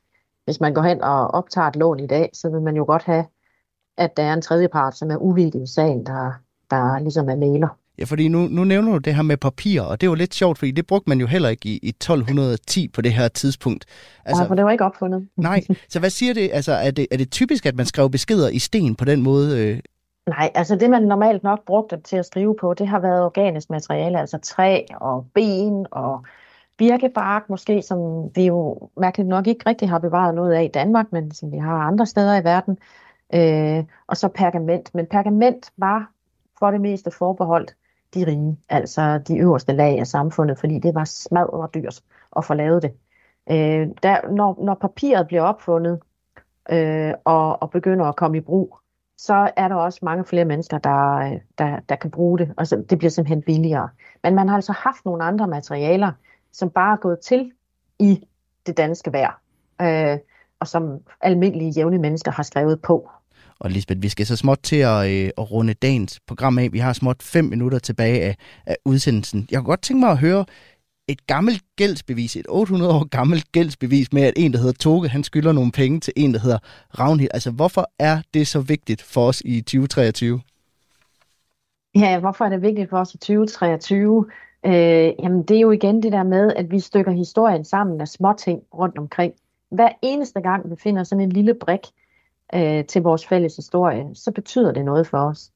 [0.44, 3.02] hvis man går hen og optager et lån i dag, så vil man jo godt
[3.02, 3.24] have,
[3.98, 6.32] at der er en tredje part, som er uvildig i sagen, der,
[6.70, 7.68] der ligesom er mailer.
[7.98, 10.34] Ja, fordi nu, nu nævner du det her med papir, og det er jo lidt
[10.34, 13.84] sjovt, fordi det brugte man jo heller ikke i, i 1210 på det her tidspunkt.
[14.24, 15.28] Altså, ja, for det var ikke opfundet.
[15.36, 15.60] nej,
[15.92, 16.50] så hvad siger det?
[16.52, 19.60] Altså, er det, er det typisk, at man skrev beskeder i sten på den måde?
[19.60, 19.78] Øh?
[20.26, 23.70] Nej, altså det man normalt nok brugte til at skrive på, det har været organisk
[23.70, 26.24] materiale, altså træ og ben og
[26.76, 31.12] birkebark måske, som vi jo mærkeligt nok ikke rigtig har bevaret noget af i Danmark,
[31.12, 32.78] men som vi har andre steder i verden.
[33.34, 34.94] Øh, og så pergament.
[34.94, 36.10] Men pergament var
[36.58, 37.76] for det meste forbeholdt
[38.14, 42.02] de rige, altså de øverste lag af samfundet, fordi det var smadret dyrt
[42.36, 42.92] at få lavet det.
[43.50, 46.00] Øh, der, når, når papiret bliver opfundet
[46.70, 48.78] øh, og, og begynder at komme i brug,
[49.26, 52.66] så er der også mange flere mennesker, der, øh, der, der kan bruge det, og
[52.66, 53.88] så, det bliver simpelthen billigere.
[54.22, 56.12] Men man har altså haft nogle andre materialer,
[56.52, 57.52] som bare er gået til
[57.98, 58.20] i
[58.66, 59.40] det danske vejr,
[59.82, 60.18] øh,
[60.60, 63.10] og som almindelige jævne mennesker har skrevet på.
[63.58, 66.72] Og Lisbeth, vi skal så småt til at, øh, at runde dagens program af.
[66.72, 69.46] Vi har småt fem minutter tilbage af, af udsendelsen.
[69.50, 70.44] Jeg kunne godt tænke mig at høre
[71.08, 75.24] et gammelt gældsbevis, et 800 år gammelt gældsbevis med, at en, der hedder Toge, han
[75.24, 76.58] skylder nogle penge til en, der hedder
[76.98, 77.30] Ravnhild.
[77.34, 80.40] Altså, hvorfor er det så vigtigt for os i 2023?
[81.94, 84.26] Ja, hvorfor er det vigtigt for os i 2023?
[84.66, 84.72] Øh,
[85.22, 88.62] jamen, det er jo igen det der med, at vi stykker historien sammen af småting
[88.74, 89.32] rundt omkring.
[89.70, 91.80] Hver eneste gang, vi finder sådan en lille brik
[92.54, 95.50] øh, til vores fælles historie, så betyder det noget for os.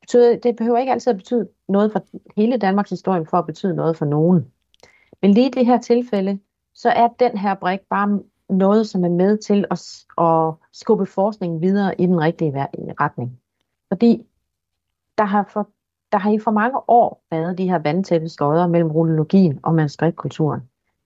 [0.00, 2.04] betyder, det behøver ikke altid at betyde noget for
[2.36, 4.52] hele Danmarks historie, for at betyde noget for nogen.
[5.22, 6.38] Men lige i det her tilfælde,
[6.74, 11.62] så er den her brik bare noget, som er med til at, at skubbe forskningen
[11.62, 12.52] videre i den rigtige
[13.00, 13.40] retning.
[13.88, 14.26] Fordi
[15.18, 15.68] der har, for,
[16.12, 20.60] der har i for mange år været de her vandtætte skodder mellem rullologien og manuskriptkulturen.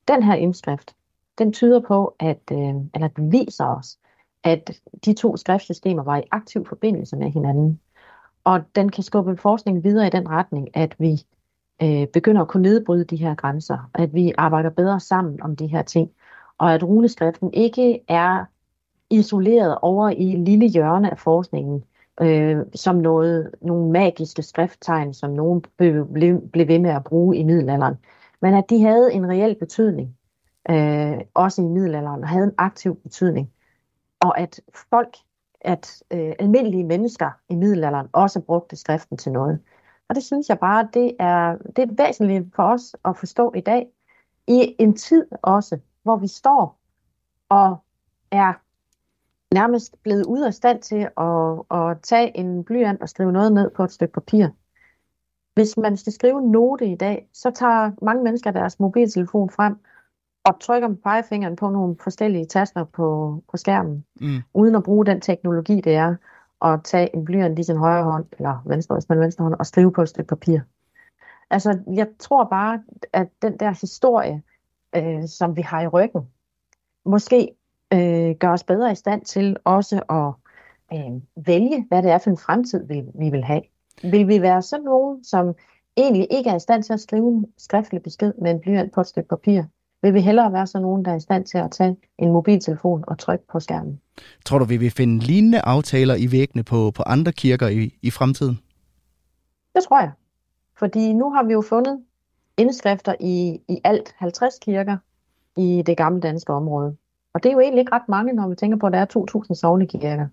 [0.09, 0.95] Den her indskrift,
[1.39, 3.99] den tyder på, at, øh, eller den viser os,
[4.45, 4.71] at
[5.05, 7.81] de to skriftsystemer var i aktiv forbindelse med hinanden.
[8.45, 11.23] Og den kan skubbe forskningen videre i den retning, at vi
[11.83, 15.67] øh, begynder at kunne nedbryde de her grænser, at vi arbejder bedre sammen om de
[15.67, 16.11] her ting,
[16.59, 18.45] og at runeskriften ikke er
[19.11, 21.85] isoleret over i et lille hjørne af forskningen,
[22.21, 26.07] øh, som noget, nogle magiske skrifttegn, som nogen blev,
[26.53, 27.95] blev ved med at bruge i middelalderen,
[28.43, 30.17] men at de havde en reel betydning,
[30.71, 33.51] øh, også i middelalderen, og havde en aktiv betydning.
[34.21, 34.61] Og at
[34.91, 35.17] folk,
[35.61, 39.61] at øh, almindelige mennesker i middelalderen også brugte skriften til noget.
[40.09, 43.61] Og det synes jeg bare, det er, det er væsentligt for os at forstå i
[43.61, 43.87] dag,
[44.47, 46.79] i en tid også, hvor vi står
[47.49, 47.77] og
[48.31, 48.53] er
[49.55, 53.71] nærmest blevet ude af stand til at, at tage en blyant og skrive noget ned
[53.71, 54.49] på et stykke papir.
[55.55, 59.77] Hvis man skal skrive en note i dag, så tager mange mennesker deres mobiltelefon frem
[60.45, 64.43] og trykker med pegefingeren på nogle forskellige taster på, på skærmen, mm.
[64.55, 66.15] uden at bruge den teknologi, det er
[66.65, 69.67] at tage en blyant i sin højre hånd, eller venstre, hvis man venstre hånd, og
[69.67, 70.61] skrive på et stykke papir.
[71.51, 72.83] Altså, jeg tror bare,
[73.13, 74.43] at den der historie,
[74.97, 76.23] øh, som vi har i ryggen,
[77.05, 77.51] måske
[77.93, 80.33] øh, gør os bedre i stand til også at
[80.99, 83.63] øh, vælge, hvad det er for en fremtid, vi, vi vil have.
[84.03, 85.55] Vil vi være sådan nogen, som
[85.97, 89.01] egentlig ikke er i stand til at skrive en skriftlig besked med en blyant på
[89.01, 89.63] et stykke papir?
[90.03, 93.05] Vil vi hellere være sådan nogen, der er i stand til at tage en mobiltelefon
[93.07, 94.01] og trykke på skærmen?
[94.45, 98.11] Tror du, vi vil finde lignende aftaler i væggene på, på andre kirker i, i
[98.11, 98.59] fremtiden?
[99.75, 100.11] Det tror jeg.
[100.79, 102.01] Fordi nu har vi jo fundet
[102.57, 104.97] indskrifter i, i alt 50 kirker
[105.57, 106.97] i det gamle danske område.
[107.35, 109.45] Og det er jo egentlig ikke ret mange, når vi tænker på, at der er
[109.49, 110.27] 2.000 sognekirker.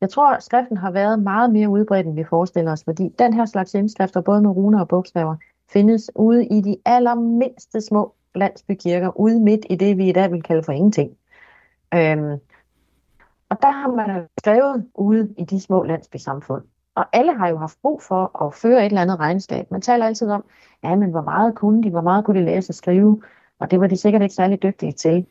[0.00, 3.34] Jeg tror, at skriften har været meget mere udbredt, end vi forestiller os, fordi den
[3.34, 5.36] her slags indskrifter, både med runer og bogstaver,
[5.72, 10.42] findes ude i de allermindste små landsbykirker, ude midt i det, vi i dag vil
[10.42, 11.16] kalde for ingenting.
[11.94, 12.40] Øhm,
[13.48, 16.62] og der har man skrevet ude i de små landsbysamfund.
[16.94, 19.70] Og alle har jo haft brug for at føre et eller andet regnskab.
[19.70, 20.44] Man taler altid om,
[20.82, 23.22] ja, men hvor meget kunne de, hvor meget kunne de læse og skrive,
[23.58, 25.26] og det var de sikkert ikke særlig dygtige til.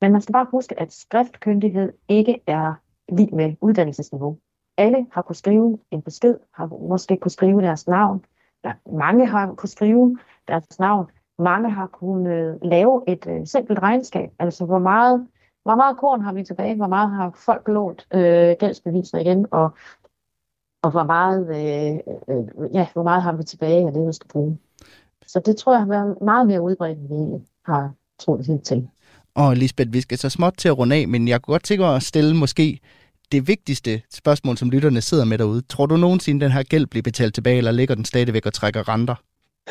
[0.00, 2.74] Men man skal bare huske, at skriftkyndighed ikke er
[3.08, 4.38] lige med uddannelsesniveau.
[4.76, 8.24] Alle har kunnet skrive en besked, har måske kunnet skrive deres navn.
[8.64, 10.18] Der, mange har kunnet skrive
[10.48, 11.10] deres navn.
[11.38, 14.30] Mange har kunnet lave et øh, simpelt regnskab.
[14.38, 15.26] Altså, hvor meget,
[15.62, 16.76] hvor meget korn har vi tilbage?
[16.76, 19.46] Hvor meget har folk lånt øh, gældsbeviser igen?
[19.50, 19.70] Og,
[20.82, 24.28] og hvor meget, øh, øh, ja, hvor meget har vi tilbage af det, vi skal
[24.28, 24.58] bruge?
[25.26, 28.88] Så det tror jeg har været meget mere udbredt, end vi har troet til.
[29.34, 31.82] Og Lisbeth, vi skal så småt til at runde af, men jeg kunne godt tænke
[31.82, 32.80] mig at stille måske
[33.32, 35.62] det vigtigste spørgsmål, som lytterne sidder med derude.
[35.62, 38.88] Tror du nogensinde, den her gæld bliver betalt tilbage, eller ligger den stadigvæk og trækker
[38.88, 39.14] renter?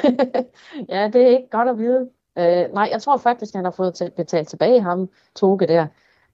[0.90, 2.10] ja, det er ikke godt at vide.
[2.36, 5.88] Uh, nej, jeg tror faktisk, at han har fået betalt tilbage ham, Toge der.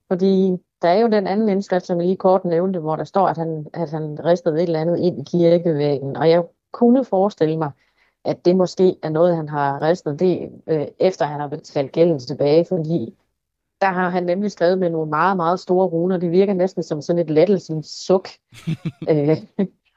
[0.07, 3.27] Fordi der er jo den anden indskrift, som jeg lige kort nævnte, hvor der står,
[3.27, 6.17] at han, at han ristede et eller andet ind i kirkevæggen.
[6.17, 7.71] Og jeg kunne forestille mig,
[8.25, 12.19] at det måske er noget, han har ristet det, øh, efter han har betalt gælden
[12.19, 13.17] tilbage, fordi
[13.81, 16.17] der har han nemlig skrevet med nogle meget, meget store runer.
[16.17, 18.29] Det virker næsten som sådan et lettelsens suk
[19.09, 19.37] øh,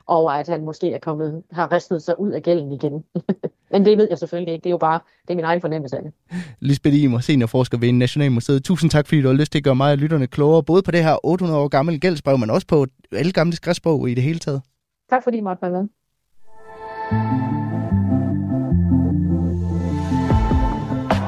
[0.06, 3.04] over, at han måske er kommet, har ristet sig ud af gælden igen.
[3.72, 4.64] Men det ved jeg selvfølgelig ikke.
[4.64, 6.12] Det er jo bare det er min egen fornemmelse af det.
[6.60, 8.64] Lisbeth Imer, seniorforsker ved Nationalmuseet.
[8.64, 10.90] Tusind tak, fordi du har lyst til at gøre mig og lytterne klogere, både på
[10.90, 14.38] det her 800 år gamle gældsbrev, men også på alle gamle skriftsprog i det hele
[14.38, 14.62] taget.
[15.10, 15.88] Tak fordi I måtte være med.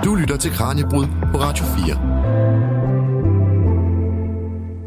[0.05, 2.78] Du lytter til Kranjebrud på Radio 4.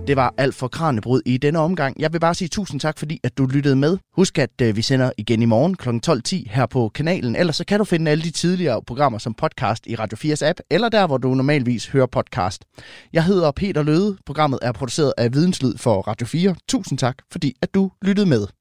[0.08, 1.96] Det var alt for Kranjebrud i denne omgang.
[2.00, 3.98] Jeg vil bare sige tusind tak, fordi at du lyttede med.
[4.16, 5.90] Husk, at øh, vi sender igen i morgen kl.
[5.90, 7.36] 12.10 her på kanalen.
[7.36, 10.60] Ellers så kan du finde alle de tidligere programmer som podcast i Radio 4's app,
[10.70, 12.66] eller der, hvor du normalvis hører podcast.
[13.14, 14.18] Jeg hedder Peter Løde.
[14.26, 16.56] Programmet er produceret af Videnslyd for Radio 4.
[16.68, 18.61] Tusind tak, fordi at du lyttede med.